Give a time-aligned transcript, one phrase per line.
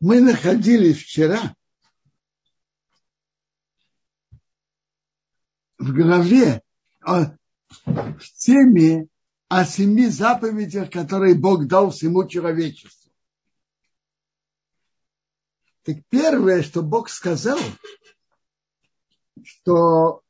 [0.00, 1.56] Мы находились вчера
[5.78, 6.62] в главе
[7.00, 7.36] о,
[7.84, 9.08] в теме
[9.48, 13.10] о семи заповедях, которые Бог дал всему человечеству.
[15.82, 17.58] Так первое, что Бог сказал,
[19.42, 20.22] что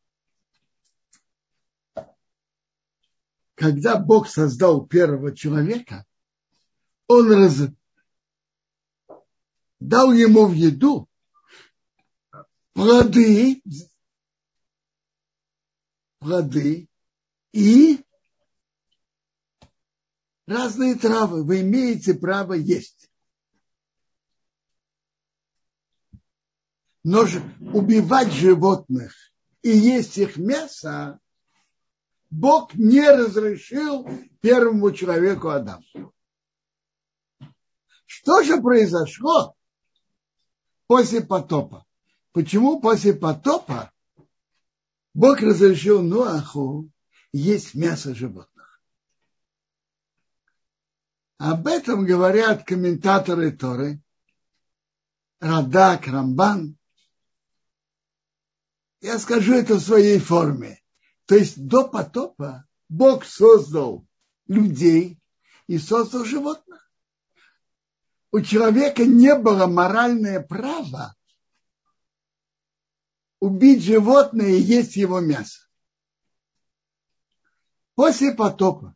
[3.54, 6.06] когда Бог создал первого человека,
[7.08, 7.68] он раз...
[9.80, 11.08] дал ему в еду
[12.72, 13.62] плоды,
[16.18, 16.88] плоды
[17.52, 18.04] и
[20.46, 21.44] разные травы.
[21.44, 23.10] Вы имеете право есть.
[27.04, 27.24] Но
[27.72, 29.14] убивать животных
[29.62, 31.20] и есть их мясо
[32.30, 34.06] Бог не разрешил
[34.40, 36.12] первому человеку Адаму.
[38.04, 39.56] Что же произошло
[40.88, 41.86] после потопа?
[42.32, 43.92] Почему после потопа
[45.14, 46.90] Бог разрешил Нуаху
[47.32, 48.82] есть мясо животных?
[51.36, 54.02] Об этом говорят комментаторы Торы,
[55.38, 56.76] Радак, Рамбан.
[59.00, 60.82] Я скажу это в своей форме.
[61.26, 64.04] То есть до потопа Бог создал
[64.48, 65.20] людей
[65.68, 66.87] и создал животных.
[68.30, 71.16] У человека не было моральное право
[73.40, 75.66] убить животное и есть его мясо.
[77.94, 78.94] После потопа,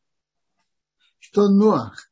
[1.19, 2.11] что Ноах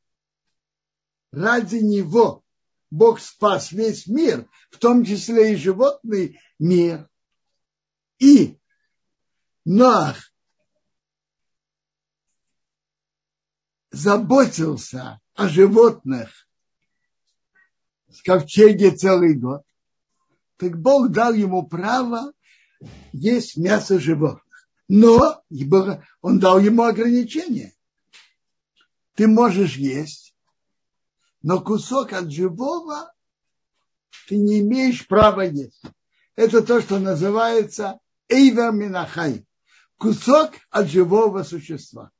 [1.31, 2.43] ради него
[2.91, 7.09] Бог спас весь мир, в том числе и животный мир,
[8.19, 8.59] и
[9.65, 10.33] Ноах
[13.91, 16.49] заботился о животных
[18.13, 19.63] в ковчеге целый год,
[20.57, 22.33] так Бог дал ему право
[23.13, 24.69] есть мясо животных.
[24.89, 25.43] Но
[26.21, 27.73] он дал ему ограничение.
[29.15, 30.35] Ты можешь есть,
[31.43, 33.13] но кусок от живого
[34.27, 35.83] ты не имеешь права есть.
[36.37, 39.47] Это то, что называется эйвер минахай
[40.01, 42.11] кусок от живого существа.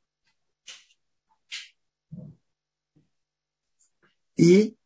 [4.37, 4.77] И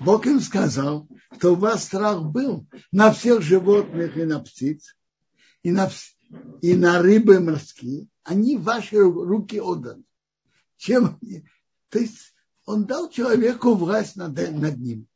[0.00, 4.96] Бог им сказал, что у вас страх был на всех животных и на птиц,
[5.62, 5.90] и на,
[6.62, 8.08] и на рыбы морские.
[8.22, 10.04] Они ваши руки отданы.
[10.76, 11.46] Чем они?
[11.88, 15.06] То есть он дал человеку власть над, над ним.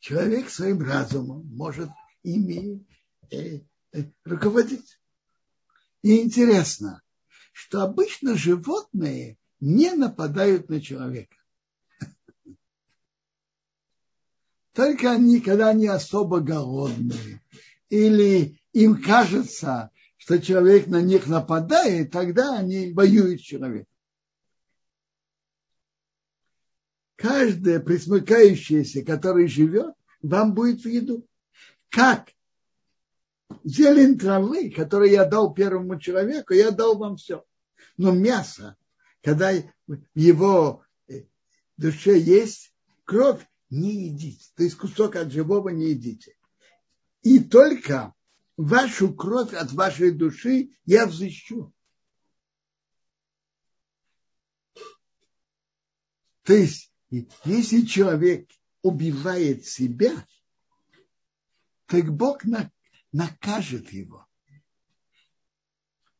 [0.00, 1.90] Человек своим разумом может
[2.22, 2.86] ими
[3.30, 3.60] э,
[4.24, 4.98] руководить.
[6.02, 7.02] И интересно,
[7.52, 11.36] что обычно животные не нападают на человека.
[14.74, 17.40] Только они, когда они особо голодные,
[17.90, 23.86] или им кажется, что человек на них нападает, тогда они воюют с человеком.
[27.14, 31.24] Каждое присмыкающееся, который живет, вам будет в еду.
[31.88, 32.32] Как
[33.62, 37.44] зелень травы, которую я дал первому человеку, я дал вам все.
[37.96, 38.76] Но мясо,
[39.22, 39.52] когда
[40.14, 41.22] его э,
[41.76, 42.72] душе есть
[43.04, 44.46] кровь, не едите.
[44.56, 46.36] То есть кусок от живого не едите.
[47.22, 48.14] И только
[48.56, 51.72] вашу кровь от вашей души я взыщу.
[56.42, 56.92] То есть,
[57.44, 58.50] если человек
[58.82, 60.26] убивает себя,
[61.86, 62.42] так Бог
[63.12, 64.26] накажет его.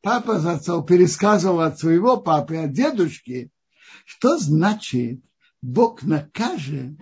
[0.01, 3.51] Папа зацел пересказывал от своего папы, от дедушки,
[4.07, 5.23] что значит
[5.63, 6.99] Бог накажет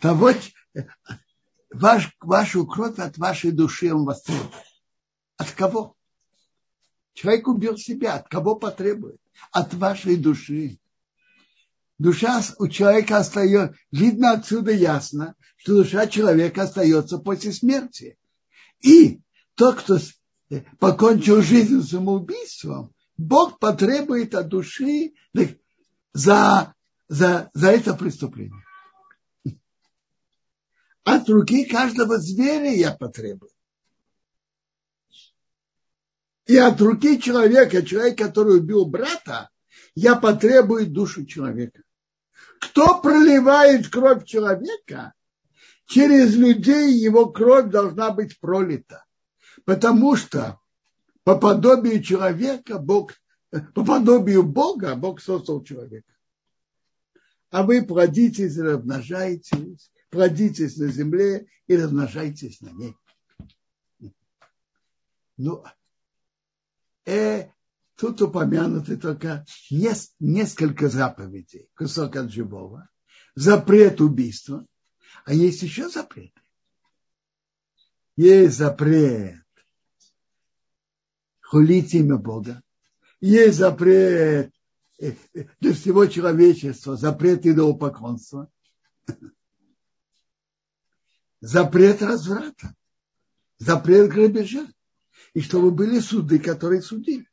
[0.00, 0.32] того,
[1.70, 4.52] ваш, вашу кровь от вашей души он вас требует.
[5.36, 5.96] От кого?
[7.14, 8.14] Человек убил себя.
[8.14, 9.20] От кого потребует?
[9.50, 10.78] От вашей души.
[11.98, 18.16] Душа у человека остается, видно отсюда ясно, что душа человека остается после смерти.
[18.80, 19.20] И
[19.56, 19.98] тот, кто
[20.78, 25.14] покончил жизнь самоубийством, Бог потребует от души
[26.12, 26.74] за,
[27.08, 28.62] за, за это преступление.
[31.10, 33.50] От руки каждого зверя я потребую.
[36.44, 39.48] И от руки человека, человека, который убил брата,
[39.94, 41.82] я потребую душу человека.
[42.60, 45.14] Кто проливает кровь человека,
[45.86, 49.06] через людей его кровь должна быть пролита.
[49.64, 50.60] Потому что
[51.24, 53.14] по подобию человека Бог,
[53.74, 56.12] по подобию Бога Бог создал человека.
[57.50, 62.96] а вы плодитесь и размножайтесь, плодитесь на земле и размножайтесь на ней.
[65.36, 65.64] Ну,
[67.06, 67.50] э,
[67.96, 72.88] тут упомянуты только несколько заповедей, кусок от живого,
[73.34, 74.66] запрет убийства,
[75.24, 76.32] а есть еще запрет.
[78.16, 79.44] Есть запрет
[81.48, 82.62] хулить имя Бога,
[83.20, 84.52] есть запрет
[84.98, 88.50] э, э, для всего человечества, запрет идолопоклонства,
[91.40, 92.74] запрет разврата,
[93.58, 94.66] запрет грабежа,
[95.34, 97.28] и чтобы были суды, которые судили.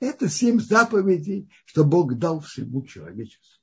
[0.00, 3.62] Это семь заповедей, что Бог дал всему человечеству.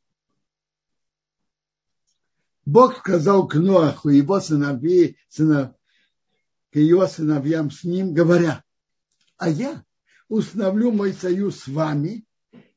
[2.66, 5.76] Бог сказал к Ноаху и его сыновей, сынов,
[6.72, 8.64] к его сыновьям с ним, говоря,
[9.38, 9.84] а я
[10.30, 12.26] установлю мой союз с вами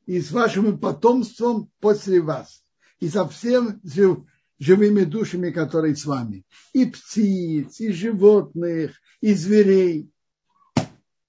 [0.06, 2.63] и с вашим потомством после вас,
[3.04, 4.20] и со всем жив,
[4.58, 10.10] живыми душами, которые с вами, и птиц, и животных, и зверей.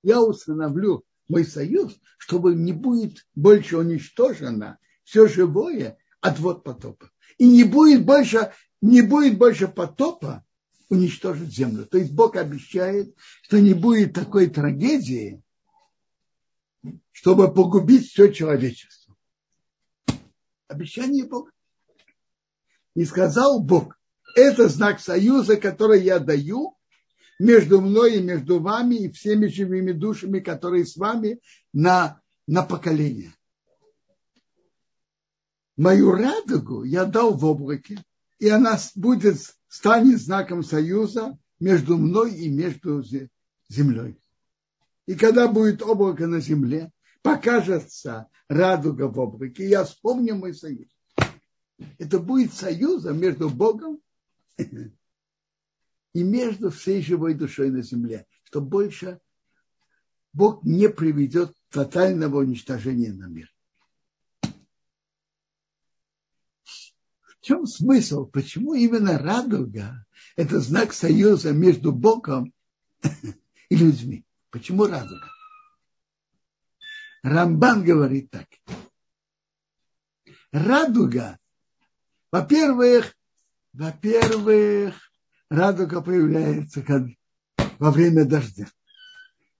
[0.02, 7.12] Я установлю мой союз, чтобы не будет больше уничтожено все живое от вод потопа.
[7.38, 10.46] И не будет больше, не будет больше потопа
[10.88, 11.86] уничтожить землю.
[11.88, 15.44] То есть Бог обещает, что не будет такой трагедии,
[17.12, 19.14] чтобы погубить все человечество.
[20.70, 21.52] Обещание Бога.
[22.96, 23.98] И сказал Бог,
[24.36, 26.76] это знак союза, который я даю
[27.40, 31.42] между мной и между вами и всеми живыми душами, которые с вами
[31.74, 33.34] на, на поколение.
[35.76, 38.02] Мою радугу я дал в облаке,
[38.40, 39.38] и она будет,
[39.68, 43.04] станет знаком союза между мной и между
[43.68, 44.18] землей.
[45.06, 50.95] И когда будет облако на земле, покажется радуга в облаке, я вспомню мой союз.
[51.98, 54.00] Это будет союзом между Богом
[54.58, 59.20] и между всей живой душой на земле, что больше
[60.32, 63.54] Бог не приведет тотального уничтожения на мир.
[67.22, 68.26] В чем смысл?
[68.26, 70.06] Почему именно радуга–
[70.36, 72.54] это знак союза между Богом
[73.70, 74.26] и людьми?
[74.50, 75.30] Почему радуга?
[77.22, 78.48] Рамбан говорит так.
[80.52, 81.40] Радуга,
[82.32, 83.16] во-первых,
[83.74, 84.96] во-первых,
[85.50, 87.04] радуга появляется как,
[87.80, 88.68] во время дождя.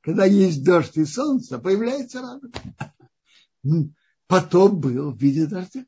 [0.02, 2.60] Когда есть дождь и солнце, появляется радуга.
[4.28, 5.86] Потом был в виде дождя.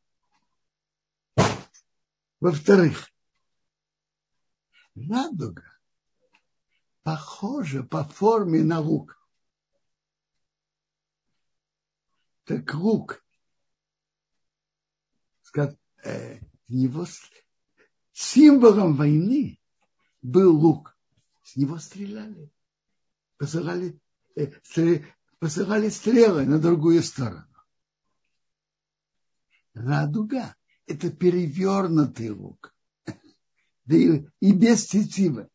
[2.40, 3.10] Во-вторых,
[4.96, 5.64] радуга
[7.04, 9.18] похожа по форме на лук.
[12.44, 13.24] Так лук,
[16.70, 17.06] э, его
[18.14, 19.60] символом войны
[20.22, 20.98] был лук.
[21.44, 22.52] С него стреляли.
[23.38, 24.00] Посылали,
[24.36, 24.52] э,
[25.40, 27.48] посылали стрелы на другую сторону.
[29.74, 30.56] Радуга–
[30.88, 32.74] это перевернутый лук.
[33.86, 35.50] Да и, и без тетивы.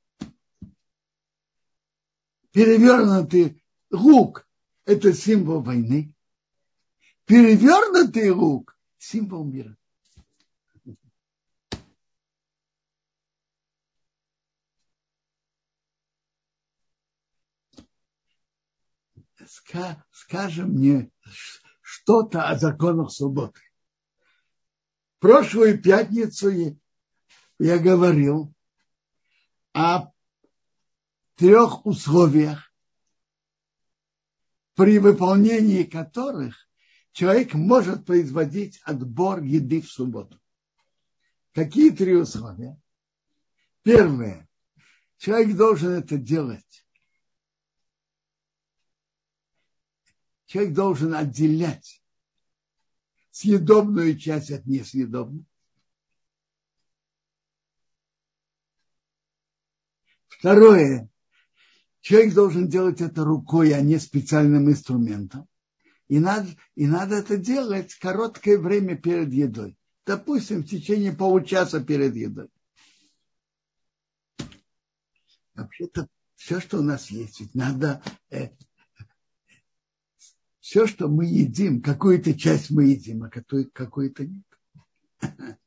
[2.53, 4.49] Перевернутый лук–
[4.85, 6.15] это символ войны.
[7.25, 9.77] Перевернутый лук– символ мира.
[20.11, 21.11] Скажем мне
[21.81, 23.61] что-то о законах субботы.
[25.19, 26.51] Прошлую пятницу
[27.59, 28.53] я говорил
[29.73, 30.11] о
[31.37, 32.73] трех условиях,
[34.75, 36.69] при выполнении которых
[37.13, 40.41] человек может производить отбор еды в субботу.
[41.53, 42.81] Какие три условия?
[43.83, 44.49] Первое.
[45.19, 46.82] Человек должен это делать
[50.53, 52.03] человек должен отделять
[53.31, 55.47] съедобную часть от несъедобной.
[60.29, 61.09] Второе.
[62.03, 65.49] Человек должен делать это рукой, а не специальным инструментом.
[66.09, 69.79] И надо, и надо это делать короткое время перед едой.
[70.05, 72.51] Допустим, в течение получаса перед едой.
[75.55, 78.51] Вообще-то все, что у нас есть, ведь надо э,
[80.73, 84.47] все, что мы едим, какую-то часть мы едим, а какую-то нет.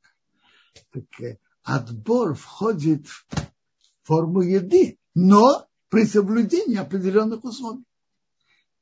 [0.92, 3.28] Так, э, отбор входит в
[4.02, 7.84] форму еды, но при соблюдении определенных условий.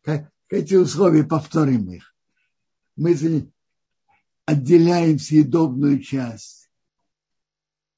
[0.01, 2.15] Как, эти условия повторим их.
[2.95, 3.51] мы
[4.45, 6.69] отделяем съедобную часть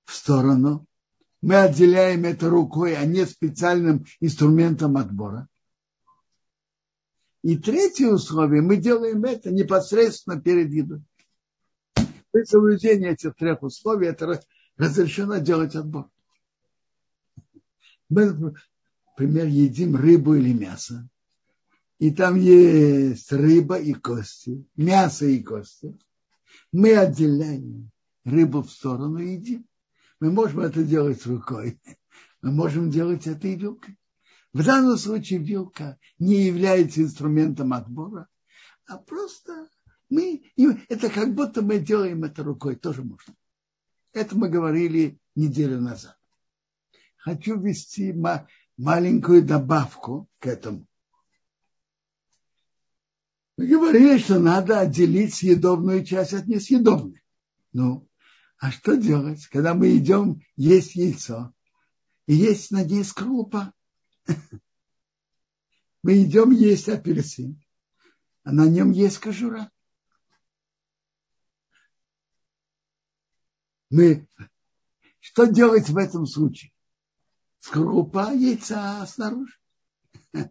[0.06, 0.88] в сторону,
[1.42, 5.48] мы отделяем это рукой, а не специальным инструментом отбора.
[7.46, 11.04] И третье условие, мы делаем это непосредственно перед едой.
[12.32, 14.42] При соблюдении этих трех условий это
[14.78, 16.10] разрешено делать отбор.
[18.10, 18.58] Мы,
[19.12, 21.08] например, едим рыбу или мясо,
[22.00, 25.96] и там есть рыба и кости, мясо и кости.
[26.72, 27.92] Мы отделяем
[28.24, 29.68] рыбу в сторону и едим.
[30.20, 31.80] Мы можем это делать рукой,
[32.42, 34.00] мы можем делать это и вилкой.
[34.56, 38.30] В данном случае вилка не является инструментом отбора,
[38.88, 39.68] а просто
[40.10, 40.50] мы,
[40.88, 43.36] это как будто мы делаем это рукой, тоже можно.
[44.14, 46.18] Это мы говорили неделю назад.
[47.18, 48.16] Хочу ввести
[48.78, 50.88] маленькую добавку к этому.
[53.58, 57.22] Мы говорили, что надо отделить съедобную часть от несъедобной.
[57.74, 58.08] Ну,
[58.58, 61.54] а что делать, когда мы идем есть яйцо,
[62.26, 63.74] и есть на ней скрупа?
[66.04, 67.62] Мы идем есть апельсин,
[68.44, 69.72] а на нем есть кожура.
[73.90, 74.28] Мы
[75.20, 76.72] что делать в этом случае?
[77.60, 79.58] Скорлупа яйца снаружи.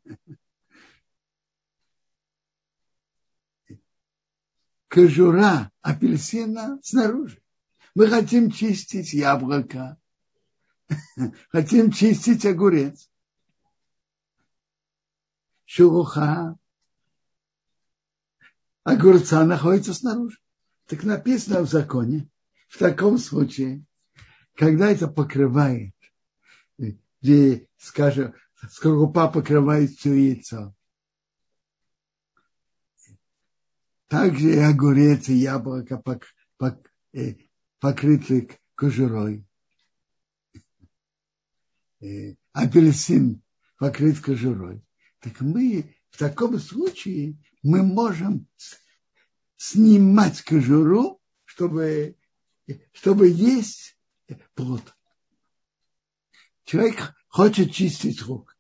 [4.88, 7.40] Кожура апельсина снаружи.
[7.95, 9.97] Мы хотим чистить яблоко,
[11.50, 13.09] хотим чистить огурец
[15.64, 16.56] шелуха
[18.83, 20.38] огурца находится снаружи.
[20.87, 22.28] Так написано в законе,
[22.68, 23.85] в таком случае,
[24.54, 25.94] когда это покрывает,
[27.23, 28.35] где, скажем,
[28.71, 30.75] скорлупа покрывает все яйцо,
[34.09, 36.26] также и огурец и яблоко пок,
[36.59, 37.37] пок, э,
[37.80, 39.47] покрыты кожурой.
[42.52, 43.42] Апельсин
[43.78, 44.85] покрыт кожурой
[45.25, 48.47] так мы в таком случае мы можем
[49.57, 52.16] снимать кожуру, чтобы,
[52.93, 53.97] чтобы есть
[54.54, 54.83] плод.
[56.64, 58.54] Человек хочет чистить рук.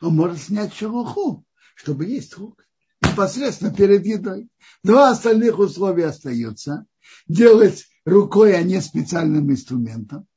[0.00, 1.44] Он может снять шелуху,
[1.74, 2.64] чтобы есть рук.
[3.02, 4.48] Непосредственно перед едой.
[4.84, 6.86] Два остальных условия остаются.
[7.26, 10.28] Делать рукой, а не специальным инструментом.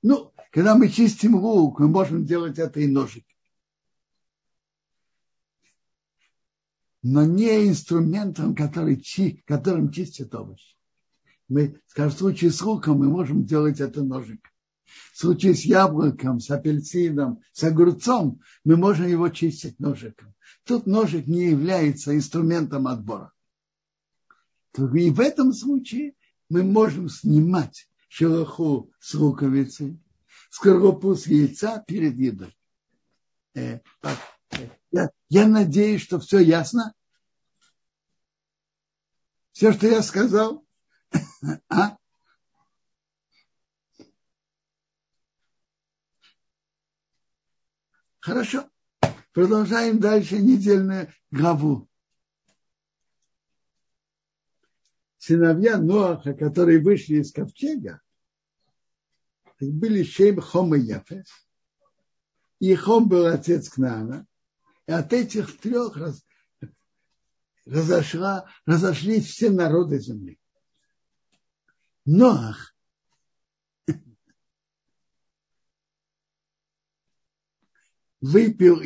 [0.00, 3.26] Ну, когда мы чистим лук, мы можем делать это и ножик.
[7.08, 9.00] Но не инструментом, который,
[9.46, 10.76] которым чистят овощи.
[11.46, 14.40] Мы, в случае с луком мы можем делать это ножик.
[15.12, 20.34] В случае с яблоком, с апельсином, с огурцом мы можем его чистить ножиком.
[20.64, 23.32] Тут ножик не является инструментом отбора.
[24.76, 26.14] И в этом случае
[26.48, 29.96] мы можем снимать шелуху с луковицы,
[30.50, 32.56] скорлупу с яйца перед едой.
[33.54, 33.78] Э,
[34.90, 36.94] я, я надеюсь, что все ясно.
[39.56, 40.66] Все, что я сказал.
[41.70, 41.96] А?
[48.20, 48.68] Хорошо.
[49.32, 51.88] Продолжаем дальше недельную главу.
[55.16, 58.02] Сыновья Ноаха, которые вышли из ковчега,
[59.58, 61.30] были Шем, Хом и Яфес.
[62.58, 64.26] И Хом был отец Кнаана.
[64.86, 66.25] И от этих трех раз,
[67.66, 70.38] разошла, разошлись все народы земли.
[72.04, 72.74] Ноах
[78.20, 78.80] выпил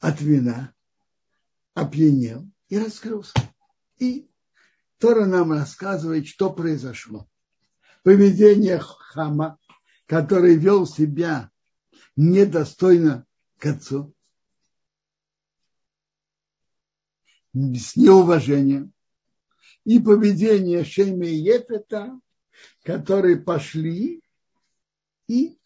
[0.00, 0.74] от вина,
[1.74, 3.32] опьянел и раскрылся.
[3.98, 4.28] И
[4.98, 7.30] Тора нам рассказывает, что произошло.
[8.02, 9.58] Поведение Хама,
[10.06, 11.50] который вел себя
[12.16, 13.26] недостойно
[13.58, 14.14] к отцу,
[17.54, 18.92] с неуважением.
[19.84, 22.20] И поведение Шейма и Ефета,
[22.82, 24.22] которые пошли
[25.28, 25.58] и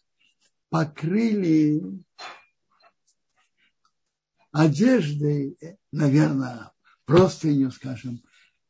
[0.69, 1.81] покрыли
[4.51, 5.57] одеждой,
[5.91, 6.71] наверное,
[7.05, 8.23] просто ее, скажем,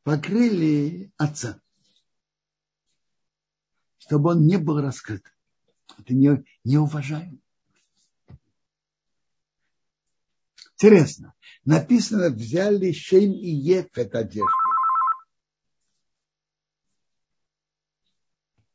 [0.03, 1.62] покрыли отца,
[3.98, 5.24] чтобы он не был раскрыт.
[5.98, 6.77] Это не, не
[10.84, 14.52] Интересно, написано, взяли Шейм и Ефет одежду.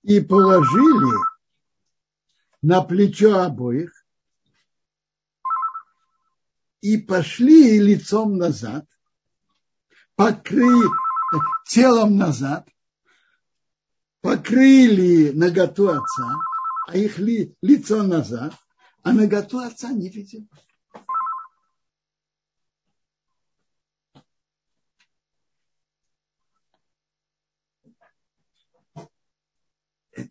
[0.04, 1.18] И положили
[2.62, 4.06] на плечо обоих
[6.80, 8.86] и пошли лицом назад,
[10.14, 10.88] покрыли,
[11.66, 12.66] телом назад,
[14.22, 16.36] покрыли наготу отца,
[16.86, 18.54] а их ли, лицо назад,
[19.02, 20.48] а наготу отца не видим.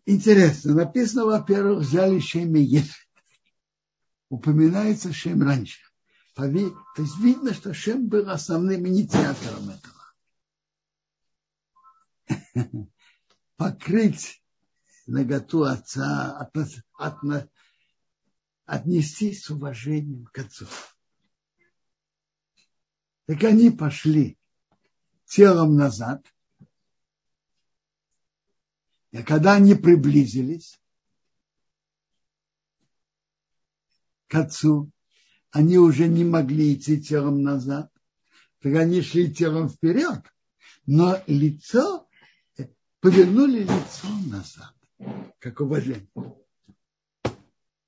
[0.06, 3.08] Интересно, написано, во-первых, взяли Шем и Ефет.
[4.28, 5.80] Упоминается Шем раньше.
[6.34, 9.98] То есть видно, что Шем был основным инициатором этого.
[13.56, 14.42] Покрыть
[15.06, 16.54] наготу отца, от,
[16.94, 17.50] от,
[18.66, 20.66] отнестись с уважением к отцу.
[23.26, 24.38] Так они пошли
[25.26, 26.24] телом назад–
[29.18, 30.80] и когда они приблизились
[34.28, 34.92] к отцу,
[35.50, 37.90] они уже не могли идти телом назад,
[38.60, 40.22] так они шли телом вперед,
[40.86, 42.08] но лицо,
[43.00, 44.74] повернули лицо назад,
[45.40, 46.08] как уважение.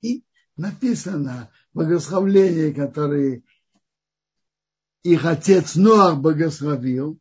[0.01, 0.25] И
[0.57, 3.41] написано благословление, которое
[5.03, 7.19] их отец Ноах благословил,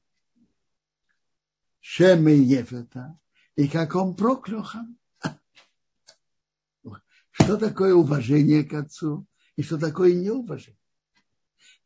[1.79, 3.17] Шеме Ефета,
[3.61, 4.97] и как он проклял хам.
[7.33, 9.27] Что такое уважение к отцу
[9.57, 10.81] и что такое неуважение.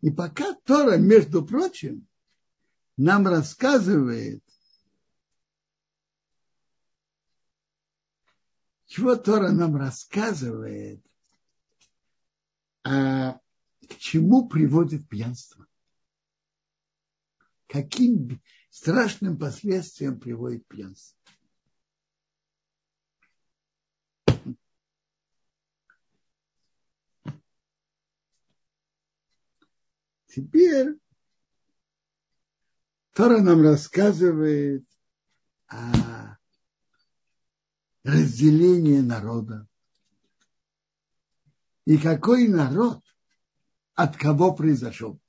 [0.00, 2.06] И пока Тора, между прочим,
[2.96, 4.44] нам рассказывает,
[8.86, 11.04] чего Тора нам рассказывает,
[12.84, 13.40] а
[13.88, 15.66] к чему приводит пьянство.
[17.66, 18.40] Каким
[18.70, 21.23] страшным последствиям приводит пьянство.
[30.34, 30.98] Теперь
[33.12, 34.84] Тора нам рассказывает
[35.68, 36.36] о
[38.02, 39.68] разделении народа.
[41.84, 43.00] И какой народ
[43.94, 45.20] от кого произошел.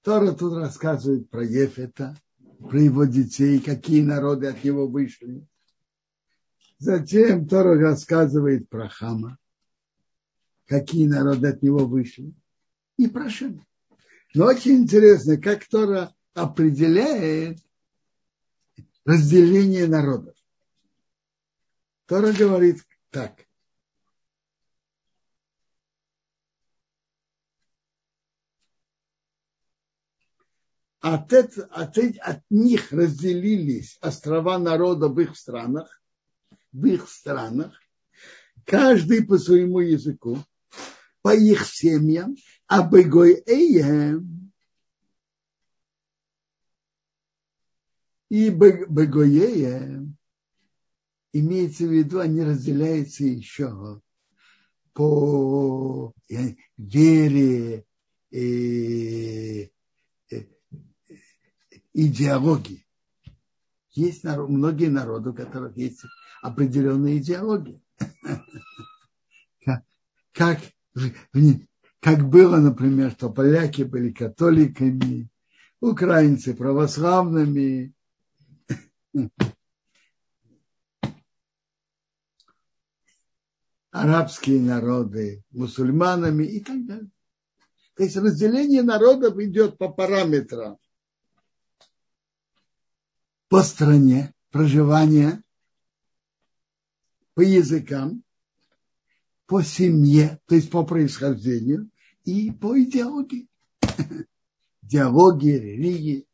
[0.00, 2.16] Тора тут рассказывает про Ефета,
[2.60, 5.46] про его детей, какие народы от него вышли.
[6.78, 9.36] Затем Тора рассказывает про Хама,
[10.64, 12.34] какие народы от него вышли
[12.96, 13.66] и прошим.
[14.34, 17.58] Но очень интересно, как Тора определяет
[19.04, 20.34] разделение народов.
[22.06, 23.46] Тора говорит так.
[31.00, 36.02] От, это, от, от них разделились острова народа в их странах,
[36.72, 37.78] в их странах,
[38.64, 40.38] каждый по своему языку,
[41.20, 44.52] по их семьям, а Бегоеем
[48.28, 50.16] и Бегоеем
[51.32, 54.00] имеется в виду, они разделяются еще
[54.92, 56.12] по
[56.76, 57.84] вере
[58.30, 59.70] и
[61.92, 62.86] идеологии.
[63.92, 66.02] Есть народ, многие народы, у которых есть
[66.42, 67.80] определенные идеологии.
[70.32, 70.60] Как
[72.04, 75.30] как было, например, что поляки были католиками,
[75.80, 77.94] украинцы православными,
[83.90, 87.10] арабские народы мусульманами и так далее.
[87.94, 90.76] То есть разделение народов идет по параметрам.
[93.48, 95.42] По стране проживания,
[97.32, 98.22] по языкам,
[99.46, 101.88] по семье, то есть по происхождению,
[102.24, 103.48] и по идеологии.
[104.82, 106.26] Идеологии, религии.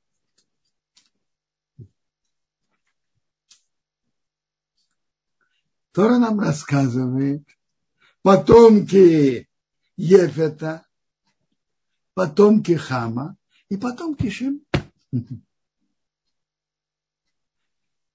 [5.93, 7.45] Тора нам рассказывает,
[8.23, 9.49] потомки
[9.97, 10.87] Ефета,
[12.15, 13.37] потомки Хама
[13.69, 14.65] и потомки Шим.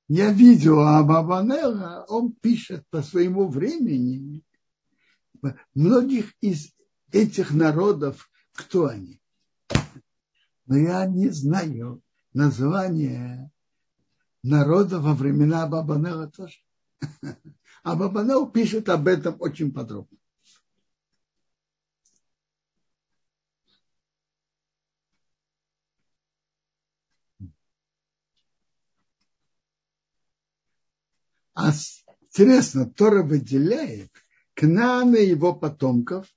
[0.07, 4.43] Я видел Абабанела, он пишет по своему времени
[5.73, 6.74] многих из
[7.15, 9.21] этих народов, кто они.
[10.65, 12.01] Но я не знаю
[12.33, 13.51] название
[14.43, 16.57] народа во времена Бабанела тоже.
[17.83, 20.17] А Бабанел пишет об этом очень подробно.
[31.53, 31.71] А
[32.21, 34.11] интересно, Тора выделяет
[34.55, 36.34] Кнана и его потомков,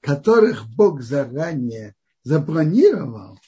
[0.00, 3.38] которых Бог заранее запланировал,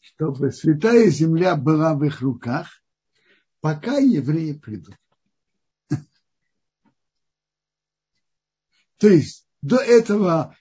[0.00, 2.82] чтобы святая земля была в их руках,
[3.60, 4.96] пока евреи придут.
[8.98, 10.56] То есть до этого,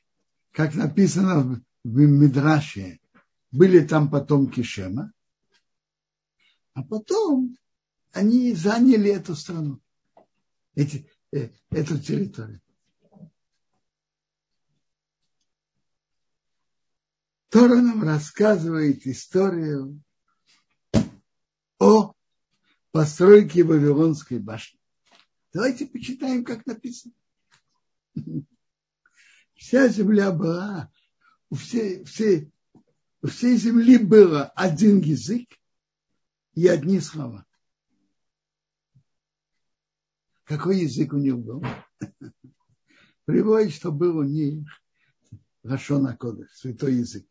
[0.51, 2.99] как написано в Мидраше,
[3.51, 5.11] были там потомки Шема,
[6.73, 7.57] а потом
[8.11, 9.79] они заняли эту страну,
[10.75, 12.61] эти, э, эту территорию.
[17.49, 20.01] Тора нам рассказывает историю
[21.79, 22.13] о
[22.91, 24.79] постройке Вавилонской башни.
[25.53, 27.13] Давайте почитаем, как написано.
[29.55, 30.91] Вся земля была,
[31.49, 32.51] у всей, всей,
[33.21, 35.47] у всей земли было один язык
[36.53, 37.45] и одни слова.
[40.43, 41.63] Какой язык у них был?
[43.25, 44.67] Приводит, что был у них
[45.67, 47.27] Рашона Кодыш, святой язык.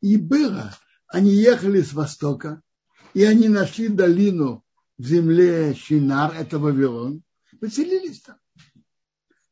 [0.00, 0.74] И было,
[1.06, 2.62] они ехали с востока,
[3.14, 4.64] и они нашли долину
[4.98, 7.22] в земле Шинар, это Вавилон,
[7.60, 8.38] поселились там.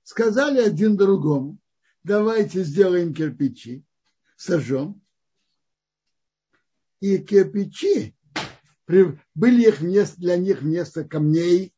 [0.03, 1.59] Сказали один другому,
[2.03, 3.85] давайте сделаем кирпичи,
[4.37, 5.01] сожжем.
[7.01, 8.15] И кирпичи
[8.87, 11.73] были их вместо, для них вместо камней,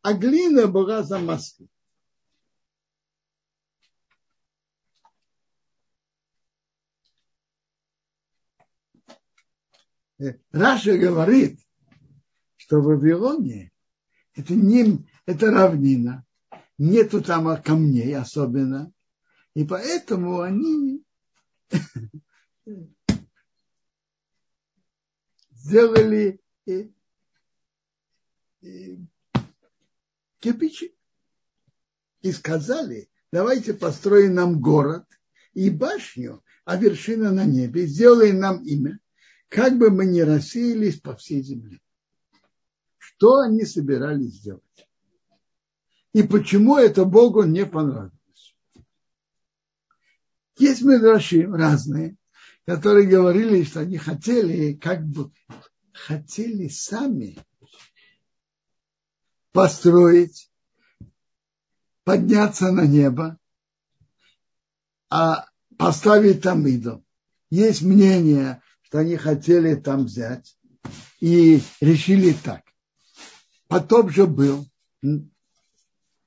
[0.00, 1.18] а глина была за
[10.50, 11.60] Раша говорит,
[12.56, 13.72] что в Вавилоне
[14.34, 16.24] это, не, это равнина,
[16.76, 18.92] нету там камней особенно,
[19.54, 21.04] и поэтому они
[25.50, 26.88] сделали э,
[28.62, 28.96] э,
[30.40, 30.96] кирпичи
[32.22, 35.06] и сказали, давайте построим нам город
[35.52, 38.98] и башню, а вершина на небе, сделаем нам имя,
[39.48, 41.80] как бы мы ни рассеялись по всей земле.
[42.98, 44.62] Что они собирались сделать?
[46.12, 48.12] И почему это Богу не понравилось?
[50.58, 52.16] Есть мидраши разные,
[52.66, 55.30] которые говорили, что они хотели, как бы,
[55.92, 57.38] хотели сами
[59.52, 60.50] построить,
[62.04, 63.38] подняться на небо,
[65.10, 67.04] а поставить там идол.
[67.50, 70.56] Есть мнение, что они хотели там взять
[71.20, 72.62] и решили так.
[73.66, 74.66] Потом же был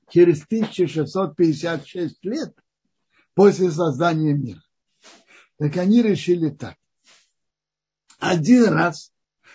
[0.08, 2.54] через 1656 лет
[3.34, 4.62] после создания мира.
[5.58, 6.76] Так они решили так.
[8.20, 9.10] Один раз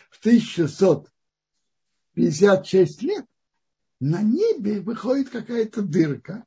[0.09, 3.25] в 1656 лет
[4.01, 6.43] на небе выходит какая-то дырка,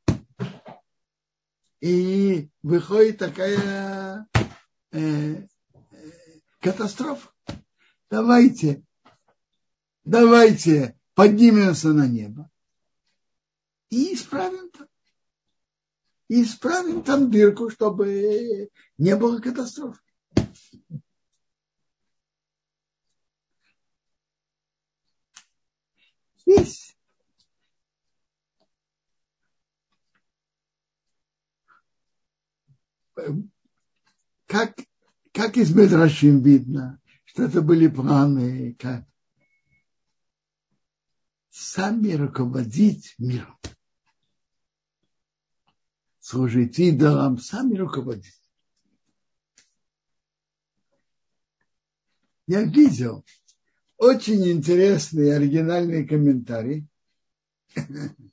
[1.81, 4.29] и выходит такая
[4.93, 5.47] э,
[6.61, 7.31] катастрофа.
[8.11, 8.85] Давайте,
[10.05, 12.51] давайте поднимемся на небо
[13.89, 14.89] и исправим там.
[16.29, 20.01] И исправим там дырку, чтобы не было катастрофы.
[26.47, 26.97] Здесь
[34.47, 34.75] как
[35.41, 39.07] как из Медрашим видно, что это были планы, как
[41.49, 43.59] сами руководить миром.
[46.19, 48.39] Служить идолам, сами руководить.
[52.47, 53.25] Я видел
[53.97, 56.87] очень интересный оригинальный комментарий.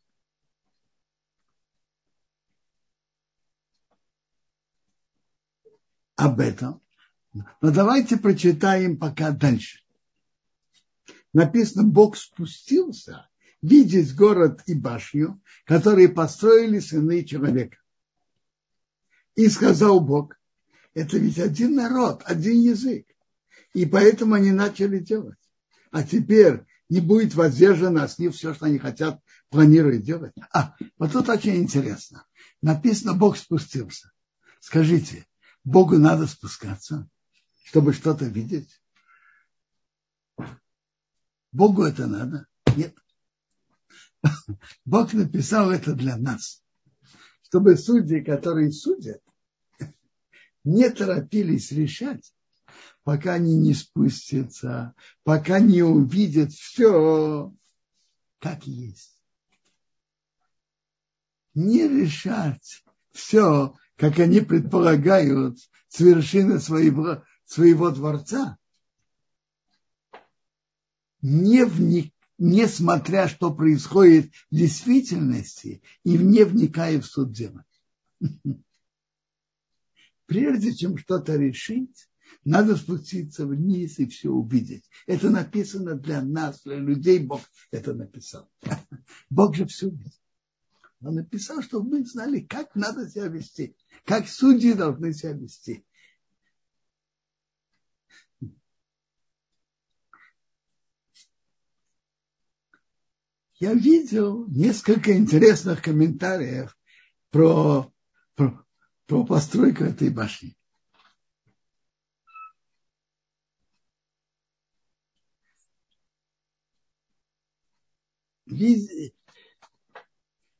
[6.17, 6.81] об этом.
[7.61, 9.79] Но давайте прочитаем пока дальше.
[11.33, 13.27] Написано, Бог спустился
[13.61, 17.77] видеть город и башню, которые построили сыны человека.
[19.35, 20.35] И сказал Бог,
[20.93, 23.05] это ведь один народ, один язык.
[23.73, 25.37] И поэтому они начали делать.
[25.91, 30.33] А теперь не будет воздержано с них все, что они хотят, планируют делать.
[30.51, 32.25] А, вот тут очень интересно.
[32.61, 34.11] Написано, Бог спустился.
[34.59, 35.25] Скажите,
[35.63, 37.07] Богу надо спускаться?
[37.67, 38.81] Чтобы что-то видеть?
[41.51, 42.47] Богу это надо?
[42.75, 42.95] Нет.
[44.85, 46.63] Бог написал это для нас,
[47.43, 49.21] чтобы судьи, которые судят,
[50.63, 52.33] не торопились решать,
[53.03, 57.53] пока они не спустятся, пока не увидят все,
[58.39, 59.19] как есть.
[61.53, 68.57] Не решать все, как они предполагают, с вершины своего, своего дворца,
[71.21, 77.65] не вник, несмотря что происходит в действительности и не вникая в суть дела.
[80.27, 82.09] Прежде чем что-то решить,
[82.43, 84.83] надо спуститься вниз и все увидеть.
[85.05, 87.19] Это написано для нас, для людей.
[87.19, 88.49] Бог это написал.
[89.29, 90.13] Бог же все видит.
[90.99, 95.85] Он написал, чтобы мы знали, как надо себя вести, как судьи должны себя вести.
[103.59, 106.77] Я видел несколько интересных комментариев
[107.31, 107.91] про,
[108.35, 108.65] про,
[109.07, 110.55] про постройку этой башни.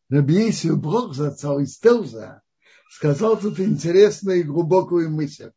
[0.09, 2.41] Рабейсию Брох зацал из Телза
[2.89, 5.51] сказал тут интересную и глубокую мысль.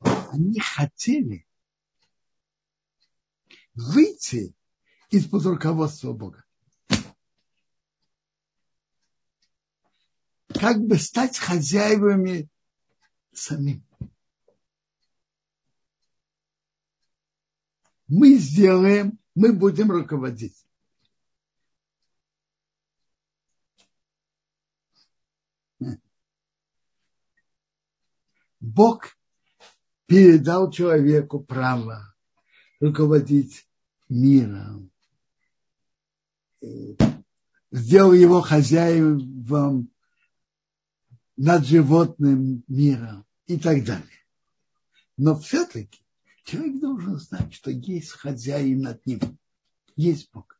[0.00, 1.46] Они хотели
[3.74, 4.55] выйти
[5.10, 6.44] из-под руководства Бога.
[10.48, 12.48] Как бы стать хозяевами
[13.32, 13.86] самим.
[18.08, 20.66] Мы сделаем, мы будем руководить.
[28.60, 29.16] Бог
[30.06, 32.14] передал человеку право
[32.80, 33.68] руководить
[34.08, 34.90] миром,
[37.86, 39.92] сделал его хозяевом
[41.36, 44.26] над животным миром и так далее.
[45.16, 46.00] Но все-таки
[46.42, 49.20] человек должен знать, что есть хозяин над ним,
[49.94, 50.58] есть Бог.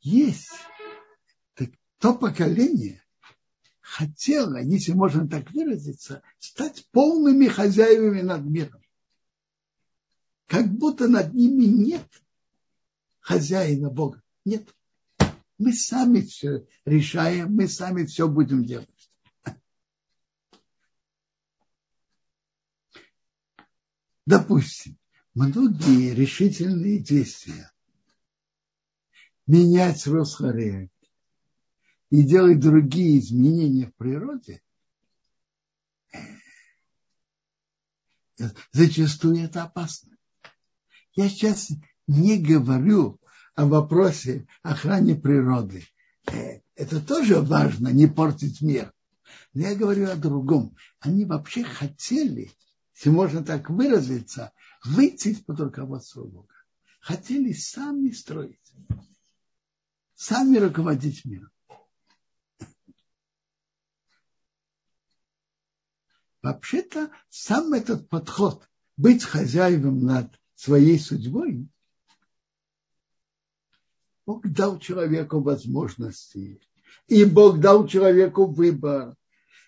[0.00, 0.52] Есть
[1.54, 3.02] так, то поколение
[3.80, 8.83] хотело, если можно так выразиться, стать полными хозяевами над миром
[10.46, 12.06] как будто над ними нет
[13.20, 14.22] хозяина Бога.
[14.44, 14.74] Нет.
[15.56, 18.88] Мы сами все решаем, мы сами все будем делать.
[24.26, 24.98] Допустим,
[25.34, 27.70] многие решительные действия
[29.46, 30.90] менять Росхаре
[32.10, 34.62] и делать другие изменения в природе,
[38.72, 40.13] зачастую это опасно.
[41.14, 41.70] Я сейчас
[42.06, 43.20] не говорю
[43.54, 45.86] о вопросе охраны природы.
[46.26, 48.92] Э, это тоже важно, не портить мир.
[49.52, 50.76] Но я говорю о другом.
[50.98, 52.50] Они вообще хотели,
[52.94, 54.52] если можно так выразиться,
[54.84, 56.54] выйти из-под руководства Бога.
[57.00, 58.72] Хотели сами строить,
[60.14, 61.50] сами руководить миром.
[66.42, 71.68] Вообще-то сам этот подход быть хозяином над своей судьбой,
[74.26, 76.58] Бог дал человеку возможности,
[77.06, 79.14] и Бог дал человеку выбор,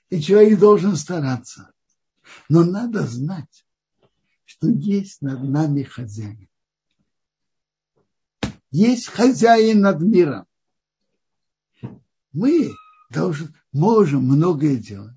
[0.09, 1.71] и человек должен стараться.
[2.49, 3.67] Но надо знать,
[4.47, 6.49] что есть над нами хозяин.
[8.71, 10.47] Есть хозяин над миром.
[12.33, 12.73] Мы
[13.11, 15.13] должны, можем многое делать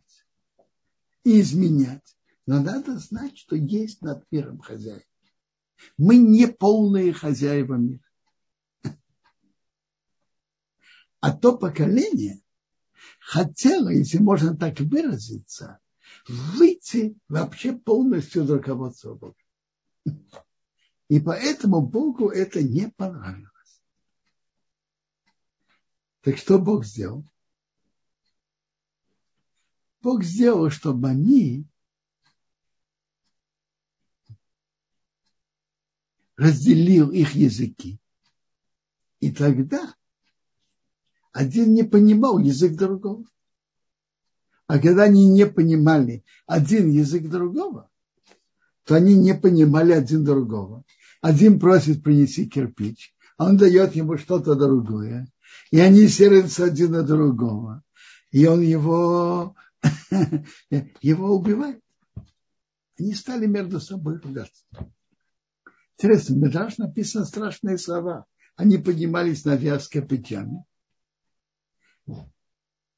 [1.24, 5.04] и изменять, но надо знать, что есть над миром хозяин.
[5.98, 8.04] Мы не полные хозяева мира.
[11.20, 12.42] А то поколение
[13.20, 15.80] хотело, если можно так выразиться,
[16.28, 19.36] выйти вообще полностью из руководства Бога.
[21.10, 23.50] И поэтому Богу это не понравилось.
[26.22, 27.26] Так что Бог сделал?
[30.02, 31.66] Бог сделал, чтобы они
[36.40, 38.00] разделил их языки.
[39.20, 39.94] И тогда
[41.34, 43.26] один не понимал язык другого.
[44.66, 47.90] А когда они не понимали один язык другого,
[48.86, 50.86] то они не понимали один другого.
[51.22, 55.28] Один просит принести кирпич, а он дает ему что-то другое.
[55.72, 57.84] И они сердятся один на другого.
[58.32, 59.56] И он его,
[61.02, 61.84] его убивает.
[62.98, 64.64] Они стали между собой ругаться.
[66.02, 68.26] Интересно, в Медраж написано страшные слова.
[68.56, 70.64] Они поднимались на вязке путями.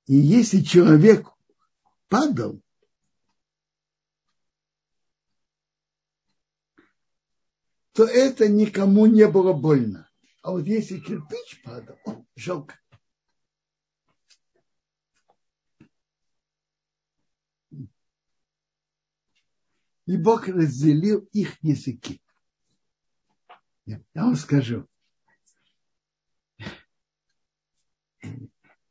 [0.06, 1.28] И если человек
[2.10, 2.62] падал,
[7.94, 10.08] то это никому не было больно.
[10.44, 12.80] А вот если кирпич падал, о, жалко.
[20.06, 22.22] И Бог разделил их языки.
[24.14, 24.88] Я вам скажу.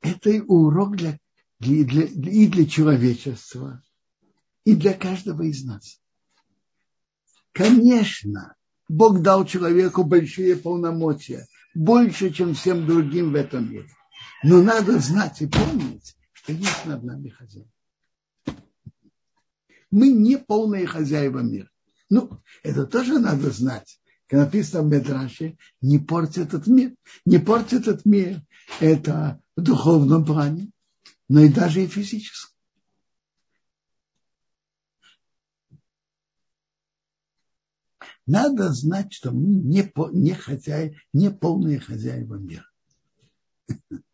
[0.01, 1.19] Это урок для,
[1.59, 3.83] для, для, и для человечества,
[4.65, 6.01] и для каждого из нас.
[7.53, 8.57] Конечно,
[8.89, 13.89] Бог дал человеку большие полномочия, больше, чем всем другим в этом мире.
[14.43, 17.71] Но надо знать и помнить, что есть над нами хозяин.
[19.91, 21.71] Мы не полные хозяева мира.
[22.09, 24.00] Ну, это тоже надо знать.
[24.31, 26.95] Как написано в Медраше, не портит этот мир.
[27.25, 28.41] Не портит этот мир.
[28.79, 30.71] Это в духовном плане,
[31.29, 32.57] но и даже и физическом.
[38.25, 42.71] Надо знать, что мы не, не, хозяи, не полные хозяева мира.
[43.69, 44.05] В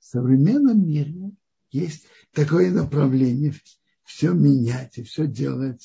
[0.00, 1.30] современном мире
[1.70, 3.54] есть такое направление
[4.04, 5.82] все менять и все делать,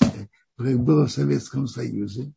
[0.57, 2.33] как было в Советском Союзе,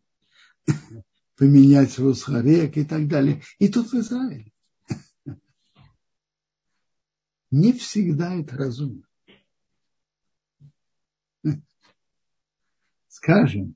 [1.37, 3.43] поменять Русхарек и так далее.
[3.59, 4.53] И тут в Израиле.
[7.51, 9.09] Не всегда это разумно.
[13.09, 13.75] Скажем,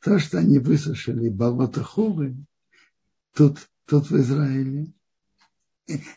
[0.00, 2.36] то, что они высушили болото Хувы,
[3.32, 4.92] тут, тут в Израиле,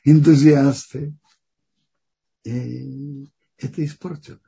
[0.03, 1.13] энтузиасты,
[2.43, 4.39] это испортило.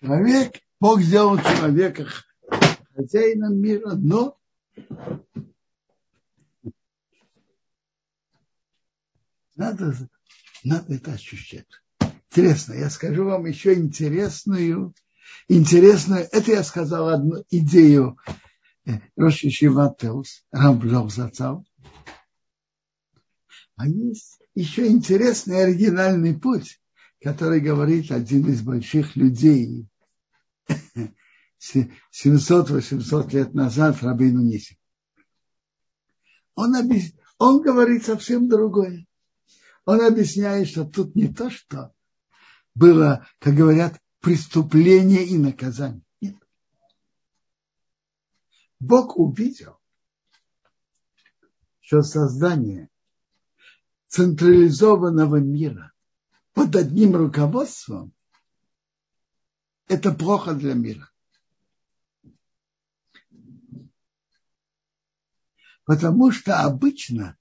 [0.00, 2.06] Человек, Бог сделал человека
[2.94, 4.38] хозяином мира, но
[9.56, 10.08] надо,
[10.62, 11.66] надо это ощущать.
[12.30, 14.94] Интересно, я скажу вам еще интересную,
[15.48, 18.18] интересную, это я сказал одну идею
[19.16, 21.66] Роши Шивателс, Рамблов Зацал.
[23.74, 26.80] А есть еще интересный оригинальный путь,
[27.20, 29.88] который говорит один из больших людей
[31.60, 34.78] 700-800 лет назад Рабину Ниси.
[36.54, 37.12] Он, объяс...
[37.38, 39.06] он говорит совсем другое.
[39.84, 41.92] Он объясняет, что тут не то, что
[42.74, 46.02] было, как говорят, преступление и наказание.
[46.20, 46.36] Нет.
[48.78, 49.78] Бог увидел,
[51.80, 52.88] что создание
[54.08, 55.92] централизованного мира
[56.58, 58.12] под одним руководством
[59.86, 61.08] это плохо для мира.
[65.84, 67.38] Потому что обычно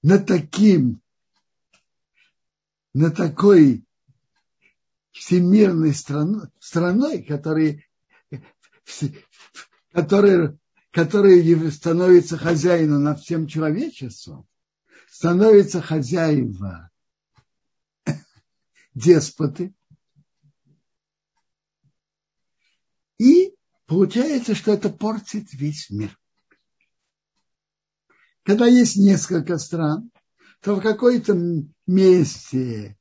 [0.00, 1.02] на таким,
[2.94, 3.84] на такой
[5.10, 7.86] всемирной страной, страной, который,
[9.92, 10.58] который,
[10.92, 14.48] который становится хозяином над всем человечеством,
[15.10, 16.89] становится хозяева
[18.94, 19.74] деспоты,
[23.20, 26.18] И получается, что это портит весь мир.
[28.44, 30.10] Когда есть несколько стран,
[30.62, 31.38] то в какой-то
[31.86, 32.98] месте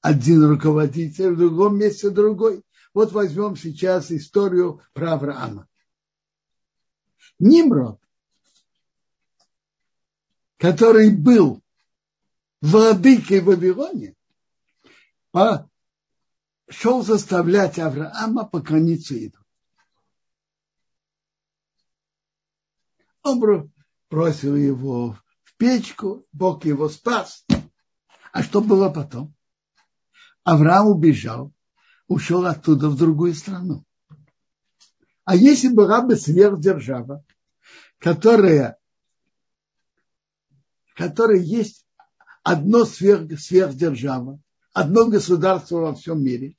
[0.00, 2.64] один руководитель, в другом месте другой.
[2.92, 5.68] Вот возьмем сейчас историю про Авраама.
[7.38, 8.00] Нимрод,
[10.56, 11.62] который был
[12.60, 14.16] владыкой в Вавилоне,
[16.68, 19.44] шел заставлять Авраама поклониться идолу.
[23.22, 23.70] Он
[24.10, 27.46] бросил его в печку, Бог его спас.
[28.32, 29.34] А что было потом?
[30.42, 31.52] Авраам убежал,
[32.08, 33.84] ушел оттуда в другую страну.
[35.24, 37.24] А если была бы сверхдержава,
[37.98, 38.76] которая,
[40.96, 41.86] которая есть
[42.42, 44.40] одно сверх, сверхдержава,
[44.72, 46.56] одно государство во всем мире,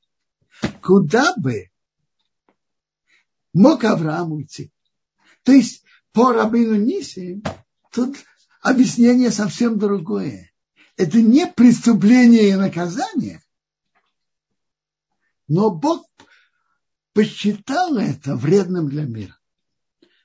[0.82, 1.72] куда бы
[3.54, 4.72] мог Авраам уйти?
[5.44, 7.42] То есть по Рабину Ниси
[7.92, 8.16] тут
[8.62, 10.52] объяснение совсем другое.
[10.96, 13.42] это не преступление и наказание,
[15.48, 16.08] но Бог
[17.14, 19.38] посчитал это вредным для мира.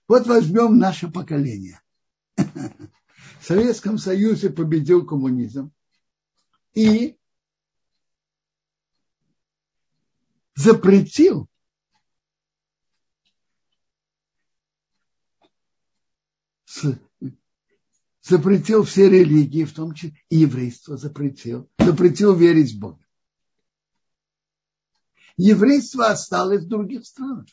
[0.06, 1.80] Вот возьмем наше поколение.
[2.36, 5.70] В Советском Союзе победил коммунизм.
[6.74, 7.17] И
[10.58, 11.48] запретил
[18.22, 23.04] запретил все религии, в том числе и еврейство запретил, запретил верить в Бога.
[25.36, 27.46] Еврейство осталось в других странах.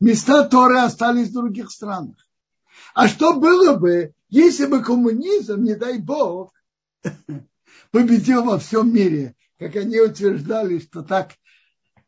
[0.00, 2.16] Места Торы остались в других странах.
[2.94, 6.52] А что было бы, если бы коммунизм, не дай Бог,
[7.92, 11.34] победил во всем мире, как они утверждали, что так,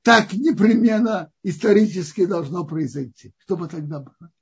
[0.01, 3.35] так непременно исторически должно произойти.
[3.41, 4.33] Что бы тогда было?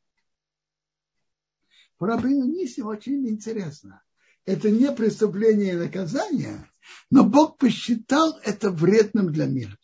[1.98, 4.00] По Рабину Нисим очень интересно.
[4.46, 6.70] Это не преступление и наказание,
[7.10, 9.76] но Бог посчитал это вредным для мира.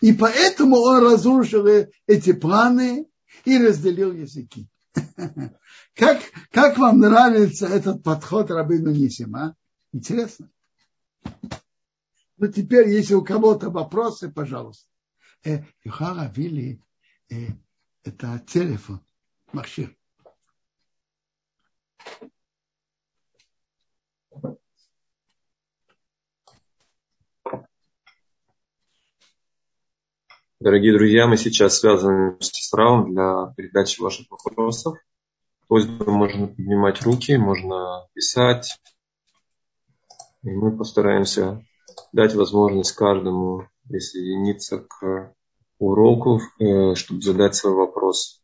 [0.00, 1.66] И поэтому он разрушил
[2.08, 3.06] эти планы
[3.44, 4.68] и разделил языки.
[5.94, 6.20] Как,
[6.50, 9.54] как вам нравится этот подход Рабину Нисима?
[9.92, 10.50] Интересно.
[12.36, 14.88] Ну, теперь, если у кого-то вопросы, пожалуйста.
[15.44, 16.80] Э, Вилли,
[17.30, 17.48] э,
[18.02, 19.00] это телефон,
[19.52, 19.96] махшир.
[30.64, 34.96] Дорогие друзья, мы сейчас связываемся с Равом для передачи ваших вопросов.
[35.68, 38.80] Просьба можно поднимать руки, можно писать.
[40.44, 41.64] И мы постараемся
[42.12, 45.34] дать возможность каждому присоединиться к
[45.78, 48.42] уроку, э, чтобы задать свой вопрос.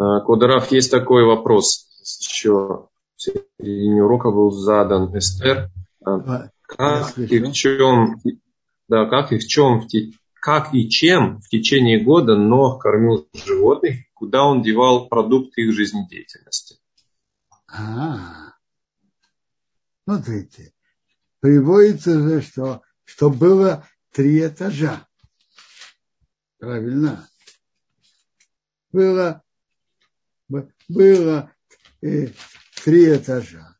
[0.00, 1.86] Э, Кодорав, есть такой вопрос.
[2.00, 2.88] Еще
[3.26, 5.70] середине урока был задан Эстер.
[6.06, 8.20] Э, как и в чем,
[8.88, 9.86] да, как и в чем,
[10.34, 16.78] как и чем в течение года Нох кормил животных, куда он девал продукты их жизнедеятельности?
[17.68, 18.54] А,
[20.04, 20.72] смотрите,
[21.40, 25.06] приводится же, что, что было три этажа.
[26.58, 27.28] Правильно?
[28.92, 29.42] Было
[30.88, 31.50] было
[32.02, 32.28] э,
[32.86, 33.76] три этажа.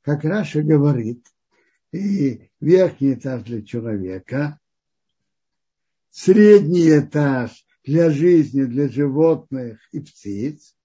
[0.00, 1.26] как Раша говорит,
[1.92, 4.60] и верхний этаж для человека,
[6.10, 10.75] средний этаж для жизни, для животных и птиц.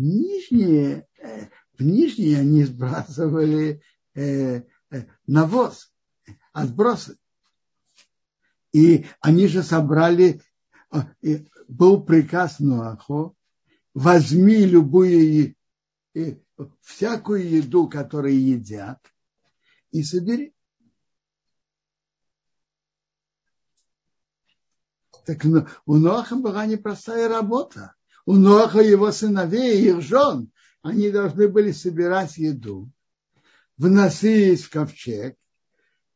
[0.00, 3.82] Нижние, э, в нижние они сбрасывали
[4.14, 5.92] э, э, навоз,
[6.54, 7.18] отбросы.
[8.72, 10.40] И они же собрали,
[11.68, 13.36] был приказ Нуаху,
[13.92, 15.54] возьми любую,
[16.80, 19.00] всякую еду, которую едят,
[19.90, 20.54] и собери.
[25.26, 27.96] Так ну, у Ноаха была непростая работа.
[28.26, 30.50] У Ноаха его сыновей и их жен,
[30.82, 32.90] они должны были собирать еду,
[33.76, 35.36] вносить в ковчег,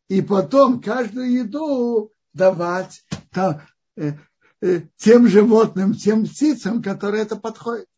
[0.09, 3.63] и потом каждую еду давать там,
[3.97, 4.13] э,
[4.61, 7.89] э, тем животным, тем птицам, которые это подходит.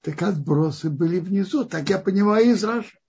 [0.00, 2.99] Так отбросы были внизу, так я понимаю из Раши.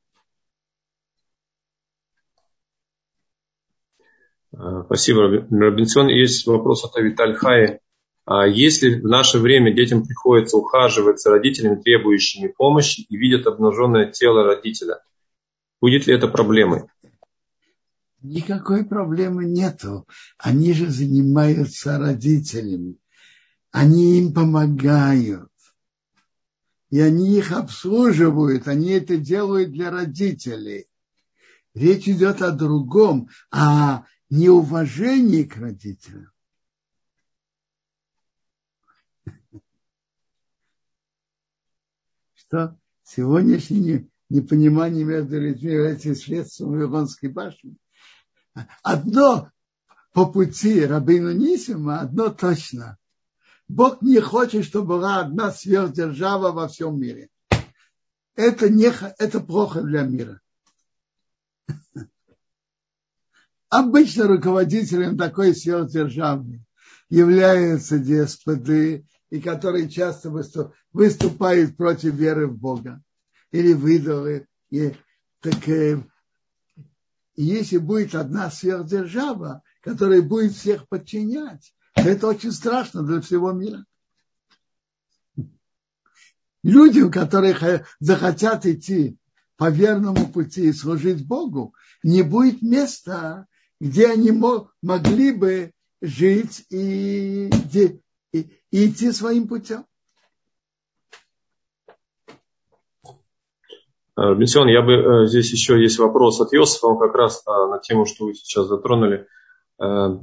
[4.53, 6.07] Спасибо, Робинсон.
[6.07, 7.79] Есть вопрос от Авиталь Хаи.
[8.25, 14.11] А если в наше время детям приходится ухаживать за родителями, требующими помощи, и видят обнаженное
[14.11, 14.99] тело родителя,
[15.81, 16.83] будет ли это проблемой?
[18.21, 20.07] Никакой проблемы нету.
[20.37, 22.97] Они же занимаются родителями.
[23.71, 25.49] Они им помогают.
[26.91, 28.67] И они их обслуживают.
[28.67, 30.85] Они это делают для родителей.
[31.73, 36.31] Речь идет о другом, о неуважение к родителям.
[42.33, 47.75] Что сегодняшнее непонимание между людьми является следствием Вавилонской башни.
[48.81, 49.51] Одно
[50.13, 52.97] по пути Рабину Нисима, одно точно.
[53.67, 57.29] Бог не хочет, чтобы была одна сверхдержава во всем мире.
[58.35, 60.41] Это, не, это плохо для мира.
[63.71, 66.61] Обычно руководителем такой сверхдержавы
[67.07, 70.29] являются деспоты, и которые часто
[70.91, 73.01] выступают против веры в Бога
[73.51, 74.45] или в.
[74.71, 74.93] И,
[75.39, 76.03] так, э,
[77.37, 83.85] если будет одна сверхдержава, которая будет всех подчинять, то это очень страшно для всего мира.
[86.61, 89.17] Людям, которые захотят идти
[89.55, 93.47] по верному пути и служить Богу, не будет места,
[93.81, 94.31] где они
[94.83, 95.71] могли бы
[96.01, 97.49] жить и,
[98.31, 99.85] и, и идти своим путем.
[104.15, 108.05] Бенсион, я бы э, здесь еще есть вопрос от Йосифа, как раз э, на тему,
[108.05, 109.25] что вы сейчас затронули.
[109.79, 110.19] Э,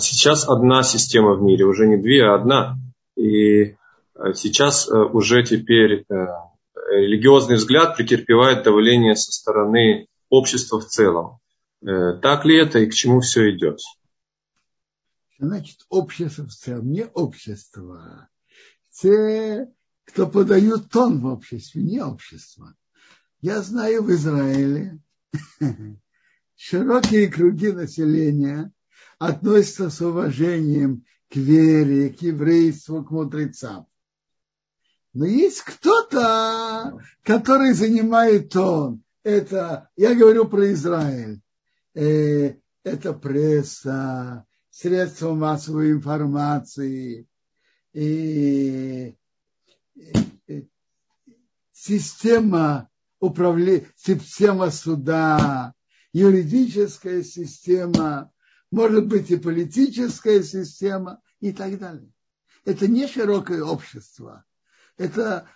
[0.00, 2.76] сейчас одна система в мире, уже не две, а одна.
[3.16, 3.76] И
[4.34, 6.04] сейчас уже теперь
[6.90, 11.38] религиозный взгляд претерпевает давление со стороны общества в целом.
[11.84, 13.78] Так ли это и к чему все идет?
[15.38, 18.28] Значит, общество в целом, не общество.
[18.92, 19.68] Те,
[20.06, 22.74] кто подают тон в обществе, не общество.
[23.42, 24.98] Я знаю в Израиле
[26.56, 28.72] широкие круги населения
[29.18, 33.86] относятся с уважением к вере, к еврейству, к мудрецам.
[35.12, 39.02] Но есть кто-то, который занимает тон.
[39.22, 41.40] Это, я говорю про Израиль.
[41.94, 47.28] Э, это пресса, средства массовой информации,
[47.92, 49.16] и,
[50.46, 50.68] и
[51.72, 52.90] система
[53.20, 55.72] управления, система суда,
[56.12, 58.32] юридическая система,
[58.72, 62.10] может быть и политическая система и так далее.
[62.64, 64.44] Это не широкое общество.
[64.96, 65.48] Это,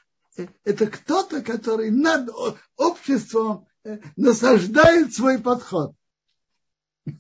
[0.63, 2.31] это кто-то, который над
[2.77, 5.98] обществом э, насаждает свой подход.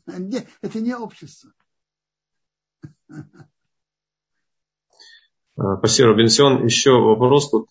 [0.07, 1.53] Это не общество.
[5.55, 6.65] Спасибо, Робинсон.
[6.65, 7.69] Еще вопрос тут.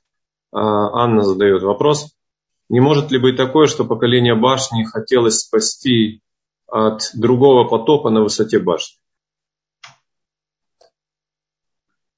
[0.51, 2.15] А, Анна задает вопрос.
[2.69, 6.21] Не может ли быть такое, что поколение башни хотелось спасти
[6.67, 8.99] от другого потопа на высоте башни?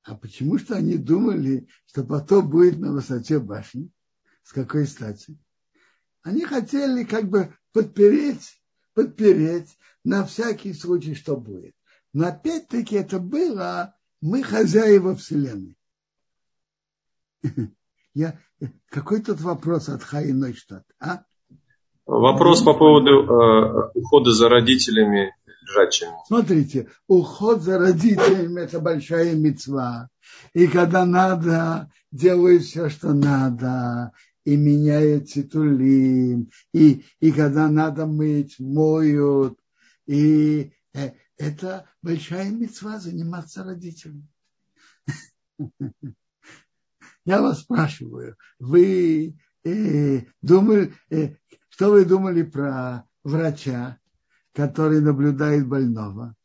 [0.04, 3.92] А почему что они думали, что потоп будет на высоте башни?
[4.42, 5.38] С какой стати?
[6.24, 8.60] Они хотели как бы подпереть,
[8.94, 11.76] подпереть на всякий случай, что будет.
[12.14, 15.78] Но опять-таки это было, мы хозяева Вселенной.
[18.14, 18.40] Я,
[18.90, 21.24] какой тут вопрос от Хаи Нойштадт, а?
[22.06, 25.32] Вопрос по поводу э, ухода за родителями
[25.62, 26.12] лежачими.
[26.26, 30.10] Смотрите, уход за родителями– это большая мецва.
[30.54, 34.12] И когда надо, делают все, что надо.
[34.50, 36.50] И меняют титулим.
[36.74, 39.60] И, и когда надо мыть, моют.
[40.08, 44.28] И э, это большая мецва заниматься родителями.
[47.26, 51.36] Я вас спрашиваю, вы э, думали, э,
[51.70, 54.00] что вы думали про врача,
[54.54, 56.36] который наблюдает больного,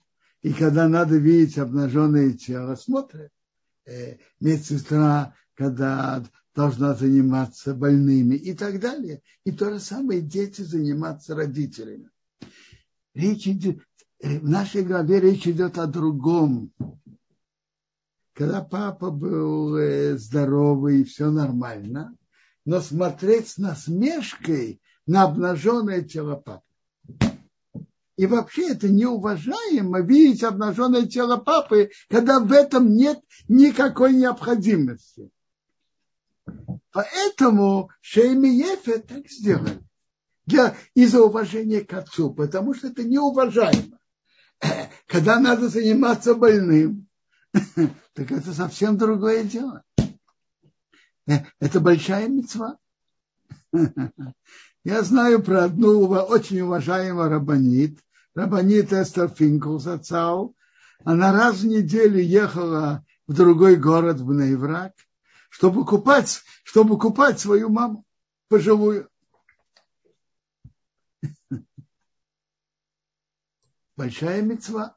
[0.42, 3.30] и когда надо видеть обнаженное тело, смотрит.
[3.86, 6.22] Э, медсестра, когда
[6.54, 9.22] должна заниматься больными и так далее.
[9.44, 12.10] И то же самое дети заниматься родителями.
[13.14, 13.80] Речь идет,
[14.24, 16.72] Э, в нашей главе речь идет о другом.
[18.32, 22.16] Когда папа был э, здоровый и все нормально,
[22.64, 26.62] но смотреть с насмешкой на обнаженное тело папы.
[28.16, 35.30] И вообще это неуважаемо видеть обнаженное тело папы, когда в этом нет никакой необходимости.
[36.94, 39.82] Поэтому Шейми Ефе так сделали.
[40.46, 43.98] Для, из-за уважения к отцу, потому что это неуважаемо.
[45.08, 47.08] когда надо заниматься больным,
[48.14, 49.82] так это совсем другое дело.
[51.26, 52.78] Это большая мецва.
[54.84, 57.98] Я знаю про одну очень уважаемую рабанит,
[58.36, 60.54] рабанит Эстер Финкелсацау.
[61.02, 64.92] Она раз в неделю ехала в другой город, в Нейврак,
[65.54, 68.04] чтобы купать, чтобы купать свою маму
[68.48, 69.08] пожилую.
[73.96, 74.96] большая мецва.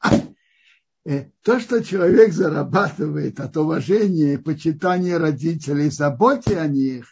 [1.05, 7.05] Э, то, что человек зарабатывает от уважения, почитания родителей, заботе о них,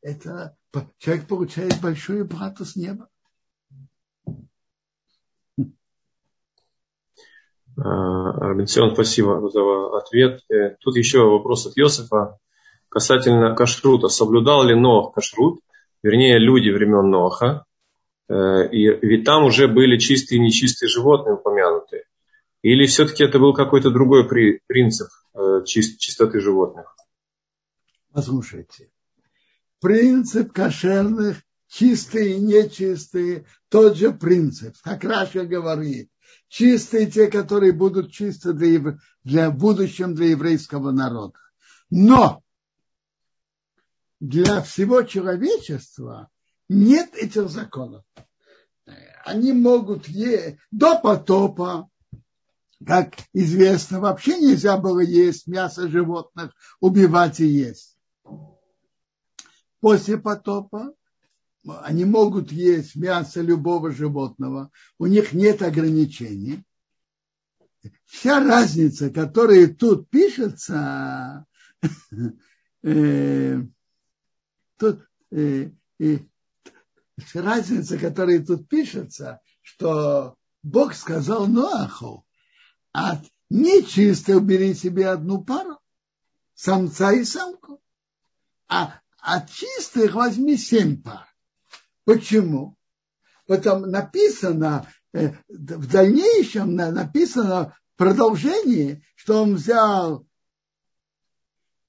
[0.00, 0.56] это
[0.98, 3.08] человек получает большую плату с неба.
[7.74, 10.44] Робинсон, спасибо за ответ.
[10.48, 12.38] Э, тут еще вопрос от Йосифа
[12.98, 14.08] касательно кашрута.
[14.08, 15.60] Соблюдал ли Ноах кашрут,
[16.02, 17.64] вернее, люди времен Ноаха,
[18.28, 22.04] э, и, ведь там уже были чистые и нечистые животные упомянутые.
[22.62, 26.96] Или все-таки это был какой-то другой при, принцип э, чист, чистоты животных?
[28.12, 28.90] Послушайте.
[29.80, 31.36] Принцип кошерных,
[31.68, 34.74] чистые и нечистые, тот же принцип.
[34.82, 36.10] Как Раша говорит,
[36.48, 41.38] чистые те, которые будут чисты для, для будущем для еврейского народа.
[41.90, 42.42] Но
[44.20, 46.28] для всего человечества
[46.68, 48.04] нет этих законов.
[49.24, 51.88] Они могут есть до потопа,
[52.84, 57.96] как известно, вообще нельзя было есть мясо животных, убивать и есть.
[59.80, 60.94] После потопа
[61.82, 66.64] они могут есть мясо любого животного, у них нет ограничений.
[68.04, 71.46] Вся разница, которая тут пишется,
[72.82, 73.60] э,
[74.78, 75.70] тут, э,
[76.00, 76.18] э,
[77.34, 82.24] разница, которая тут пишется, что Бог сказал Ноаху,
[82.92, 83.20] от
[83.50, 85.78] нечистой убери себе одну пару,
[86.54, 87.80] самца и самку,
[88.68, 91.26] а от чистых возьми семь пар.
[92.04, 92.76] Почему?
[93.46, 100.26] Потому написано, э, в дальнейшем написано в продолжении, что он взял,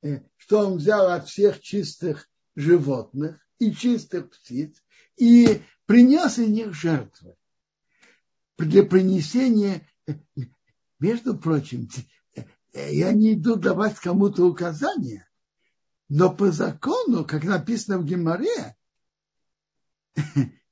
[0.02, 2.29] э, что он взял от всех чистых
[2.60, 4.84] животных и чистых птиц
[5.18, 7.36] и принес из них жертвы
[8.58, 9.88] для принесения
[11.00, 11.88] между прочим,
[12.74, 15.28] я не иду давать кому-то указания,
[16.10, 18.76] но по закону, как написано в Геморе,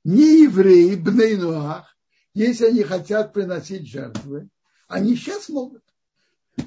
[0.04, 1.96] не евреи, бнейнуах,
[2.34, 4.48] если они хотят приносить жертвы,
[4.86, 5.82] они сейчас могут.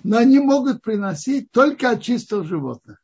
[0.04, 3.01] Но они могут приносить только от чистых животных.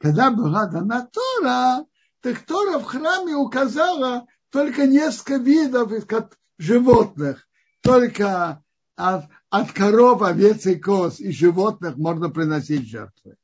[0.00, 1.84] Когда была дана Тора,
[2.20, 5.92] так Тора в храме указала только несколько видов
[6.58, 7.46] животных
[7.82, 8.62] только
[8.96, 13.36] от, от коров, овец и коз и животных можно приносить жертвы.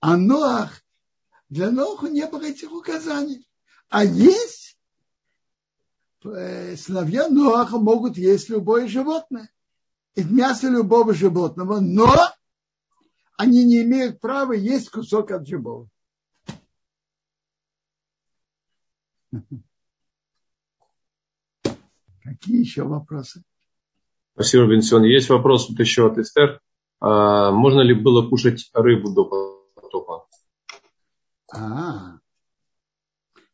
[0.00, 0.82] А Ноах,
[1.50, 3.46] для Ноаха не было этих указаний.
[3.90, 4.78] А есть
[6.24, 9.50] э, сыновья Ноаха могут есть любое животное.
[10.14, 12.14] И мясо любого животного, но
[13.38, 15.88] они не имеют права есть кусок от живого.
[22.22, 23.42] Какие еще вопросы?
[24.34, 25.04] Спасибо, Бенсион.
[25.04, 26.60] Есть вопрос тут еще от Эстер.
[27.00, 29.24] А, можно ли было кушать рыбу до
[29.74, 30.26] потопа?
[31.54, 32.18] А,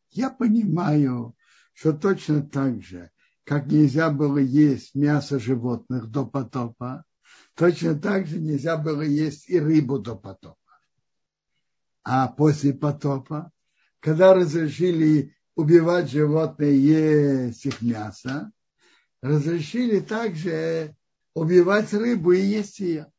[0.09, 1.35] я понимаю,
[1.73, 3.11] что точно так же,
[3.43, 7.03] как нельзя было есть мясо животных до потопа,
[7.55, 10.57] точно так же нельзя было есть и рыбу до потопа.
[12.03, 13.51] А после потопа,
[13.99, 18.51] когда разрешили убивать животные, есть их мясо,
[19.21, 20.95] разрешили также
[21.33, 23.11] убивать рыбу и есть ее.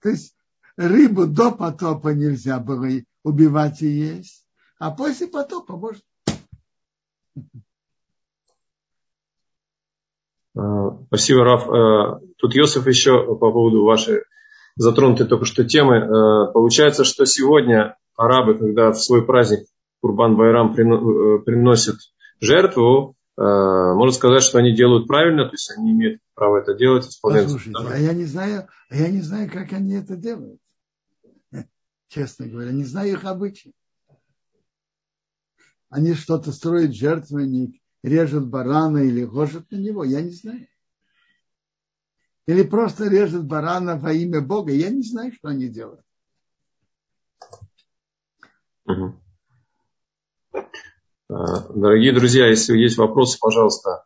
[0.00, 0.36] То есть
[0.76, 2.88] рыбу до потопа нельзя было
[3.22, 4.46] убивать и есть,
[4.78, 6.02] а после потопа можно.
[10.54, 11.68] А, спасибо, Раф.
[11.68, 14.22] А, тут Йосиф еще по поводу вашей
[14.76, 15.98] затронутой только что темы.
[15.98, 19.66] А, получается, что сегодня арабы, когда в свой праздник
[20.00, 21.96] Курбан Байрам э, приносят
[22.40, 27.06] жертву, Э, можно сказать, что они делают правильно, то есть они имеют право это делать,
[27.06, 27.44] исполнять.
[27.44, 30.60] Послушайте, а я не знаю, а я не знаю, как они это делают.
[32.08, 33.72] Честно говоря, не знаю их обычаи.
[35.88, 40.66] Они что-то строят жертвенник, режут барана или гожат на него, я не знаю.
[42.50, 46.04] Или просто режут барана во имя Бога, я не знаю, что они делают.
[48.86, 49.14] Угу.
[50.54, 50.62] Э,
[51.28, 54.04] дорогие друзья, если есть вопросы, пожалуйста,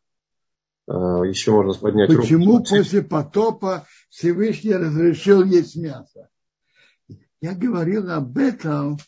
[0.86, 2.64] э, еще можно поднять Почему руку.
[2.64, 6.28] Почему после потопа Всевышний разрешил есть мясо?
[7.40, 8.98] Я говорил об этом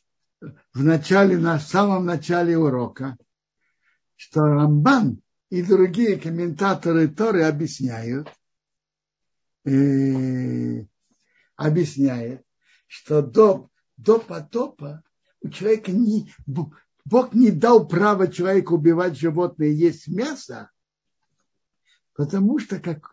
[0.72, 3.18] в начале, на самом начале урока,
[4.14, 5.20] что Рамбан
[5.50, 8.30] и другие комментаторы Торы объясняют,
[11.56, 12.44] объясняет,
[12.86, 15.02] что до, до потопа
[15.42, 20.70] у человека не, Бог не дал права человеку убивать животное и есть мясо,
[22.14, 23.10] потому что как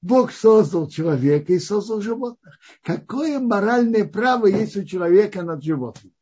[0.00, 2.58] Бог создал человека и создал животных.
[2.82, 6.12] Какое моральное право есть у человека над животным?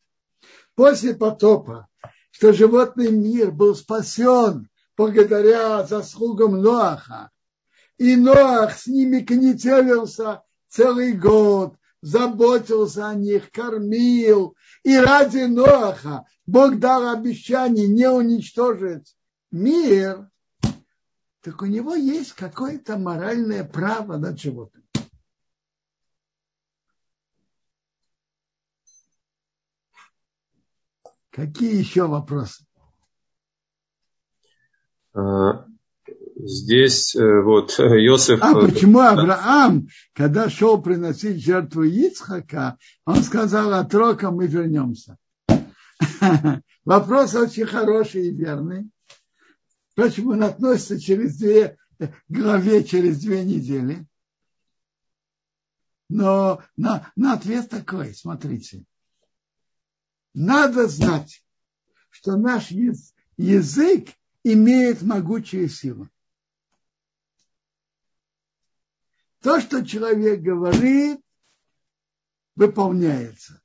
[0.74, 1.88] После потопа,
[2.30, 7.30] что животный мир был спасен благодаря заслугам Ноаха.
[7.98, 14.56] И Ноах с ними конетелился целый год, заботился о них, кормил.
[14.82, 19.16] И ради Ноаха Бог дал обещание не уничтожить
[19.50, 20.28] мир,
[21.40, 24.84] так у него есть какое-то моральное право над животным.
[31.30, 32.64] Какие еще вопросы?
[36.38, 38.40] Здесь э, вот Йосиф...
[38.42, 42.76] А почему Авраам, когда шел приносить жертву Ицхака,
[43.06, 45.16] он сказал, от рока мы вернемся.
[46.84, 48.90] Вопрос очень хороший и верный.
[49.92, 51.78] Впрочем, он относится через две
[52.28, 54.06] главе, через две недели.
[56.10, 58.84] Но на, на ответ такой, смотрите.
[60.34, 61.42] Надо знать,
[62.10, 62.70] что наш
[63.38, 64.08] язык
[64.44, 66.10] имеет могучую силу.
[69.42, 71.20] То, что человек говорит,
[72.54, 73.60] выполняется.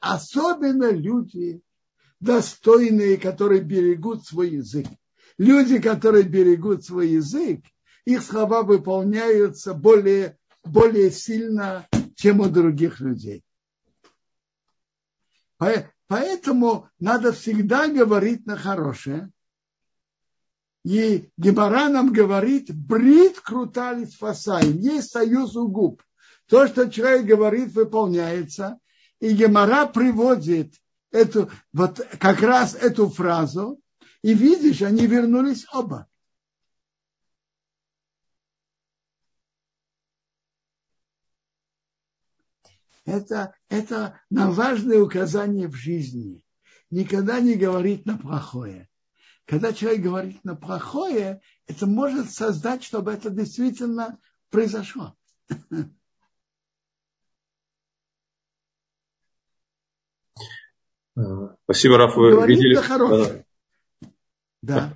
[0.00, 1.62] Особенно люди
[2.20, 4.86] достойные, которые берегут свой язык.
[5.38, 7.60] Люди, которые берегут свой язык,
[8.04, 13.44] их слова выполняются более, более сильно, чем у других людей.
[16.08, 19.30] Поэтому надо всегда говорить на хорошее.
[20.86, 26.00] И Гемора нам говорит, брит круталис фасаем, есть союз у губ.
[26.46, 28.78] То, что человек говорит, выполняется.
[29.18, 30.74] И Гемора приводит
[31.10, 33.80] эту, вот как раз эту фразу,
[34.22, 36.06] и видишь, они вернулись оба.
[43.04, 46.44] Это, это нам важное указание в жизни.
[46.90, 48.88] Никогда не говорить на плохое.
[49.46, 54.18] Когда человек говорит на плохое, это может создать, чтобы это действительно
[54.50, 55.14] произошло.
[61.64, 62.16] Спасибо, Раф.
[62.16, 63.44] Вы Говорит видели...
[64.62, 64.94] Да.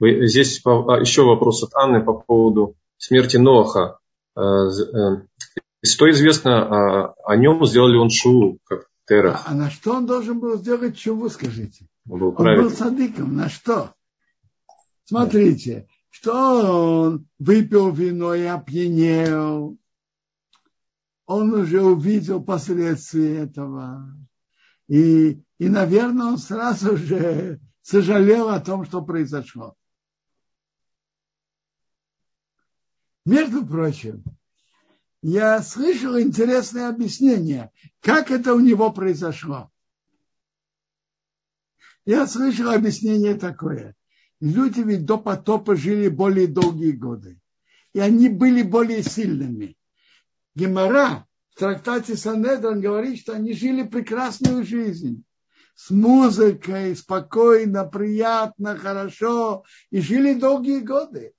[0.00, 4.00] Вы, здесь а, еще вопрос от Анны по поводу смерти Ноаха.
[4.36, 5.26] Э, э,
[5.84, 9.40] что известно о, о нем, сделал ли он шуву, как Тера?
[9.44, 11.86] А, на что он должен был сделать шуву, скажите?
[12.08, 13.36] Он был, он был садиком.
[13.36, 13.94] На что?
[15.04, 15.94] Смотрите, да.
[16.10, 19.76] что он выпил вино и опьянел.
[21.26, 24.16] Он уже увидел последствия этого.
[24.88, 29.74] И, и, наверное, он сразу же сожалел о том, что произошло.
[33.24, 34.24] Между прочим,
[35.22, 37.70] я слышал интересное объяснение,
[38.00, 39.70] как это у него произошло.
[42.04, 43.94] Я слышал объяснение такое.
[44.40, 47.38] Люди ведь до потопа жили более долгие годы.
[47.92, 49.76] И они были более сильными.
[50.56, 55.22] Гемора в трактате Санедрон говорит, что они жили прекрасную жизнь.
[55.76, 59.64] С музыкой, спокойно, приятно, хорошо.
[59.90, 61.32] И жили долгие годы.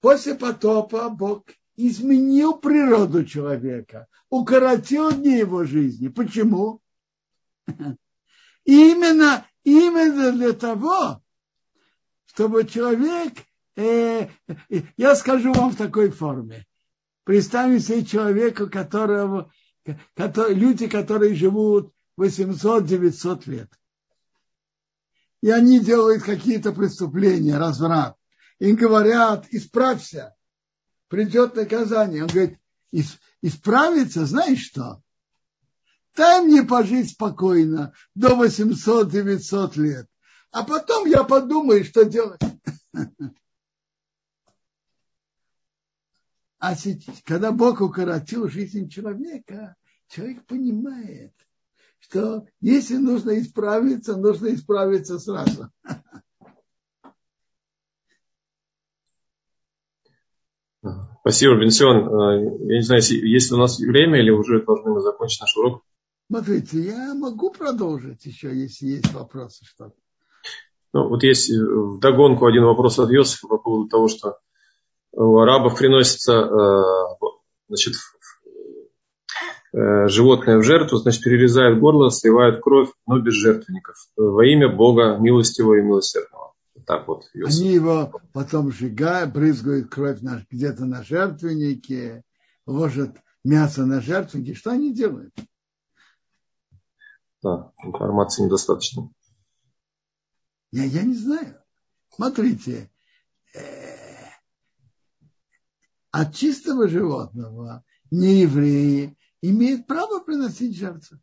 [0.00, 1.44] После потопа Бог
[1.76, 6.08] изменил природу человека, укоротил дни его жизни.
[6.08, 6.80] Почему?
[8.64, 11.22] Именно, именно для того,
[12.26, 13.32] чтобы человек,
[13.76, 14.28] э,
[14.96, 16.66] я скажу вам в такой форме,
[17.22, 19.52] представим себе человека, которого,
[20.14, 23.70] который, люди, которые живут 800-900 лет.
[25.42, 28.16] И они делают какие-то преступления, разврат.
[28.58, 30.35] Им говорят, исправься
[31.08, 32.22] придет наказание.
[32.22, 32.58] Он говорит,
[33.42, 35.02] исправиться, знаешь что?
[36.14, 40.06] Дай мне пожить спокойно до 800-900 лет.
[40.50, 42.40] А потом я подумаю, что делать.
[46.58, 46.74] А
[47.24, 49.76] когда Бог укоротил жизнь человека,
[50.08, 51.32] человек понимает,
[51.98, 55.70] что если нужно исправиться, нужно исправиться сразу.
[61.26, 62.06] Спасибо, Бенсион.
[62.06, 65.82] Э, я не знаю, есть у нас время или уже должны мы закончить наш урок?
[66.30, 69.64] Смотрите, я могу продолжить еще, если есть вопросы.
[69.64, 69.90] Что
[70.92, 74.38] ну, вот есть э, в догонку один вопрос от Йосифа по поводу того, что
[75.14, 76.82] у арабов приносится э,
[77.70, 77.94] значит,
[79.72, 83.96] животное в жертву, значит, перерезают горло, сливают кровь, но без жертвенников.
[84.16, 86.45] Во имя Бога милостивого и милосердного
[86.86, 87.28] так вот.
[87.34, 87.60] Иосиф.
[87.60, 90.20] Они его потом сжигают, брызгают кровь
[90.50, 92.22] где-то на жертвеннике,
[92.64, 94.54] ложат мясо на жертвенники.
[94.54, 95.34] Что они делают?
[97.42, 99.10] Да, информации недостаточно.
[100.70, 101.60] Я, я не знаю.
[102.14, 102.90] Смотрите,
[103.52, 103.96] э,
[106.12, 111.18] от чистого животного не евреи имеют право приносить жертву.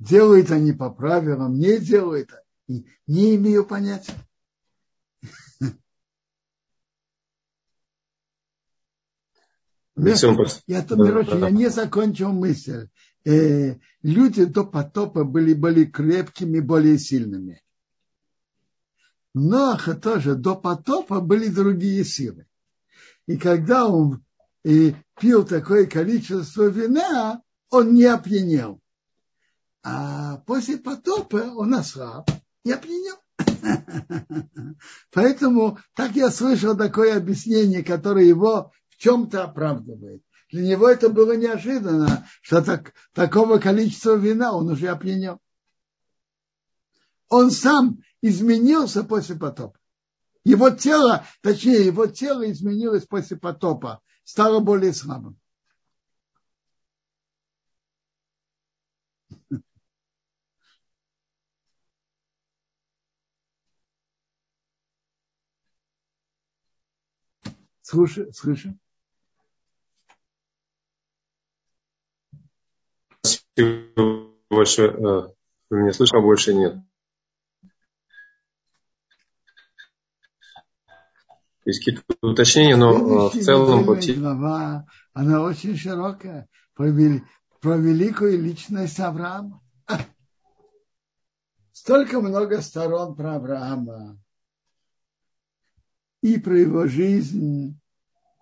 [0.00, 2.30] Делают они по правилам, не делают,
[2.66, 4.14] не имею понятия.
[10.66, 12.88] Я, я, короче, я не закончил мысль.
[13.26, 17.62] Э, люди до потопа были более крепкими, более сильными.
[19.34, 22.46] Но тоже до потопа были другие силы.
[23.26, 24.24] И когда он
[24.64, 28.80] и пил такое количество вина, он не опьянел.
[29.82, 32.30] А после потопа он ослаб
[32.64, 33.16] и опьянел.
[35.12, 40.22] Поэтому так я слышал такое объяснение, которое его в чем-то оправдывает.
[40.50, 45.38] Для него это было неожиданно, что так, такого количества вина он уже опьянел.
[47.28, 49.78] Он сам изменился после потопа.
[50.44, 55.39] Его тело, точнее, его тело изменилось после потопа, стало более слабым.
[67.90, 68.78] Слушай, слышим?
[74.48, 75.28] Больше, э,
[75.70, 76.76] вы меня слышно, а больше нет.
[81.64, 83.84] Есть какие-то уточнения, но э, в целом...
[83.84, 86.92] Глава, она очень широкая, про,
[87.60, 89.60] про великую личность Авраама.
[91.72, 94.16] Столько много сторон про Авраама.
[96.22, 97.80] И про его жизнь,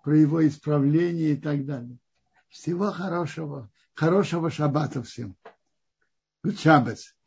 [0.02, 1.98] про его исправление и так далее.
[2.48, 3.70] Всего хорошего.
[3.94, 5.36] Хорошего шаббата всем.
[6.44, 7.17] Shabbos.